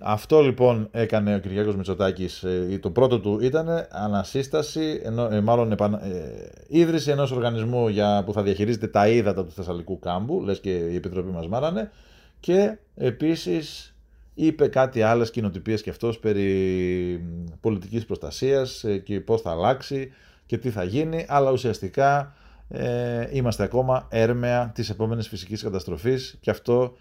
Αυτό 0.00 0.40
λοιπόν 0.40 0.88
έκανε 0.90 1.34
ο 1.34 1.38
Κυριάκος 1.38 1.76
Μητσοτάκης. 1.76 2.42
Ε, 2.42 2.78
το 2.82 2.90
πρώτο 2.90 3.20
του 3.20 3.38
ήταν 3.42 3.86
ανασύσταση, 3.90 5.00
ενώ, 5.04 5.28
ε, 5.30 5.40
μάλλον 5.40 5.72
επανα, 5.72 6.00
ίδρυση 6.68 7.10
ενός 7.10 7.30
οργανισμού 7.30 7.88
για, 7.88 8.22
που 8.26 8.32
θα 8.32 8.42
διαχειρίζεται 8.42 8.86
τα 8.86 9.08
ύδατα 9.08 9.44
του 9.44 9.52
Θεσσαλικού 9.52 9.98
κάμπου, 9.98 10.42
λες 10.42 10.60
και 10.60 10.70
η 10.70 10.94
Επιτροπή 10.94 11.30
μας 11.30 11.48
μάρανε, 11.48 11.90
και 12.40 12.78
επίσης 12.94 13.94
είπε 14.34 14.68
κάτι 14.68 15.02
άλλες 15.02 15.30
κοινοτυπίες 15.30 15.82
και 15.82 15.90
αυτός 15.90 16.18
περί 16.18 16.48
πολιτικής 17.60 18.06
προστασίας 18.06 18.84
ε, 18.84 18.98
και 18.98 19.20
πώς 19.20 19.40
θα 19.40 19.50
αλλάξει 19.50 20.12
και 20.46 20.58
τι 20.58 20.70
θα 20.70 20.84
γίνει, 20.84 21.24
αλλά 21.28 21.50
ουσιαστικά 21.50 22.34
ε, 22.68 23.28
είμαστε 23.30 23.62
ακόμα 23.62 24.06
έρμεα 24.10 24.70
της 24.74 24.90
επόμενης 24.90 25.28
φυσικής 25.28 25.62
καταστροφής 25.62 26.36
και 26.40 26.50
αυτό 26.50 26.96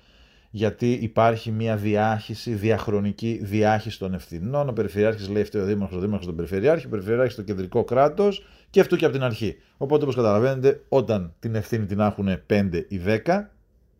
γιατί 0.55 0.91
υπάρχει 0.91 1.51
μια 1.51 1.75
διάχυση, 1.75 2.53
διαχρονική 2.53 3.39
διάχυση 3.43 3.99
των 3.99 4.13
ευθυνών. 4.13 4.69
Ο 4.69 4.73
Περιφερειάρχης 4.73 5.29
λέει 5.29 5.43
φταίει 5.43 5.61
ο 5.61 5.65
Δήμαρχος, 5.65 5.97
ο 5.97 5.99
Δήμαρχος 5.99 6.25
τον 6.25 6.35
Περιφερειάρχη, 6.35 6.85
ο 6.85 6.89
Περιφερειάρχης 6.89 7.35
το 7.35 7.41
κεντρικό 7.41 7.83
κράτος 7.83 8.45
και 8.69 8.79
αυτό 8.79 8.95
και 8.95 9.05
από 9.05 9.13
την 9.13 9.23
αρχή. 9.23 9.55
Οπότε 9.77 10.03
όπως 10.03 10.15
καταλαβαίνετε 10.15 10.83
όταν 10.89 11.33
την 11.39 11.55
ευθύνη 11.55 11.85
την 11.85 11.99
έχουν 11.99 12.27
5 12.47 12.85
ή 12.87 13.01
10 13.25 13.41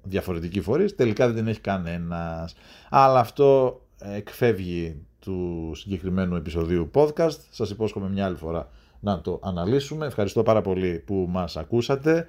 διαφορετικοί 0.04 0.62
φορείς, 0.62 0.96
τελικά 0.96 1.26
δεν 1.26 1.36
την 1.36 1.48
έχει 1.48 1.60
κανένας. 1.60 2.56
Αλλά 2.90 3.20
αυτό 3.20 3.82
εκφεύγει 4.00 5.06
του 5.20 5.72
συγκεκριμένου 5.76 6.36
επεισοδίου 6.36 6.92
podcast. 6.94 7.38
Σας 7.50 7.70
υπόσχομαι 7.70 8.10
μια 8.10 8.26
άλλη 8.26 8.36
φορά 8.36 8.70
να 9.00 9.22
το 9.22 9.40
αναλύσουμε. 9.44 10.06
Ευχαριστώ 10.06 10.44
πάρα 10.44 10.62
πολύ 10.62 11.04
που 11.06 11.26
μας 11.30 11.58
ακούσατε. 11.58 12.28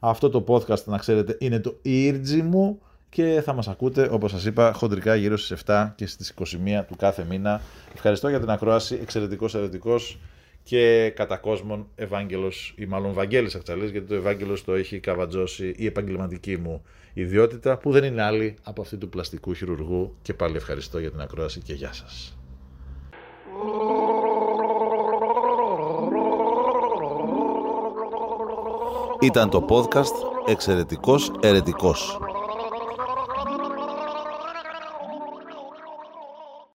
Αυτό 0.00 0.28
το 0.28 0.44
podcast, 0.48 0.84
να 0.84 0.98
ξέρετε, 0.98 1.36
είναι 1.38 1.60
το 1.60 1.78
ήρτζι 1.82 2.42
μου 2.42 2.80
και 3.08 3.40
θα 3.44 3.52
μας 3.52 3.68
ακούτε, 3.68 4.08
όπως 4.12 4.30
σας 4.30 4.44
είπα, 4.44 4.72
χοντρικά 4.72 5.14
γύρω 5.14 5.36
στις 5.36 5.50
7 5.66 5.92
και 5.96 6.06
στις 6.06 6.30
21 6.30 6.84
του 6.88 6.96
κάθε 6.96 7.26
μήνα. 7.28 7.60
Ευχαριστώ 7.94 8.28
για 8.28 8.40
την 8.40 8.50
ακρόαση, 8.50 8.98
εξαιρετικός, 9.02 9.54
εξαιρετικός 9.54 10.18
και 10.68 11.12
κατά 11.16 11.36
κόσμον 11.36 11.86
Ευάγγελος 11.94 12.74
ή 12.76 12.86
μάλλον 12.86 13.12
Βαγγέλης 13.12 13.54
Αχτσαλής 13.54 13.90
γιατί 13.90 14.06
το 14.06 14.14
Ευάγγελος 14.14 14.64
το 14.64 14.74
έχει 14.74 15.00
καβατζώσει 15.00 15.74
η 15.76 15.86
επαγγελματική 15.86 16.56
μου 16.56 16.82
ιδιότητα 17.12 17.78
που 17.78 17.92
δεν 17.92 18.04
είναι 18.04 18.22
άλλη 18.22 18.56
από 18.62 18.82
αυτή 18.82 18.96
του 18.96 19.08
πλαστικού 19.08 19.54
χειρουργού 19.54 20.14
και 20.22 20.34
πάλι 20.34 20.56
ευχαριστώ 20.56 20.98
για 20.98 21.10
την 21.10 21.20
ακρόαση 21.20 21.60
και 21.60 21.72
γεια 21.72 21.92
σας. 21.92 22.36
Ήταν 29.20 29.50
το 29.50 29.64
podcast 29.68 30.14
«Εξαιρετικός 30.46 31.30
Ερετικός» 31.40 32.18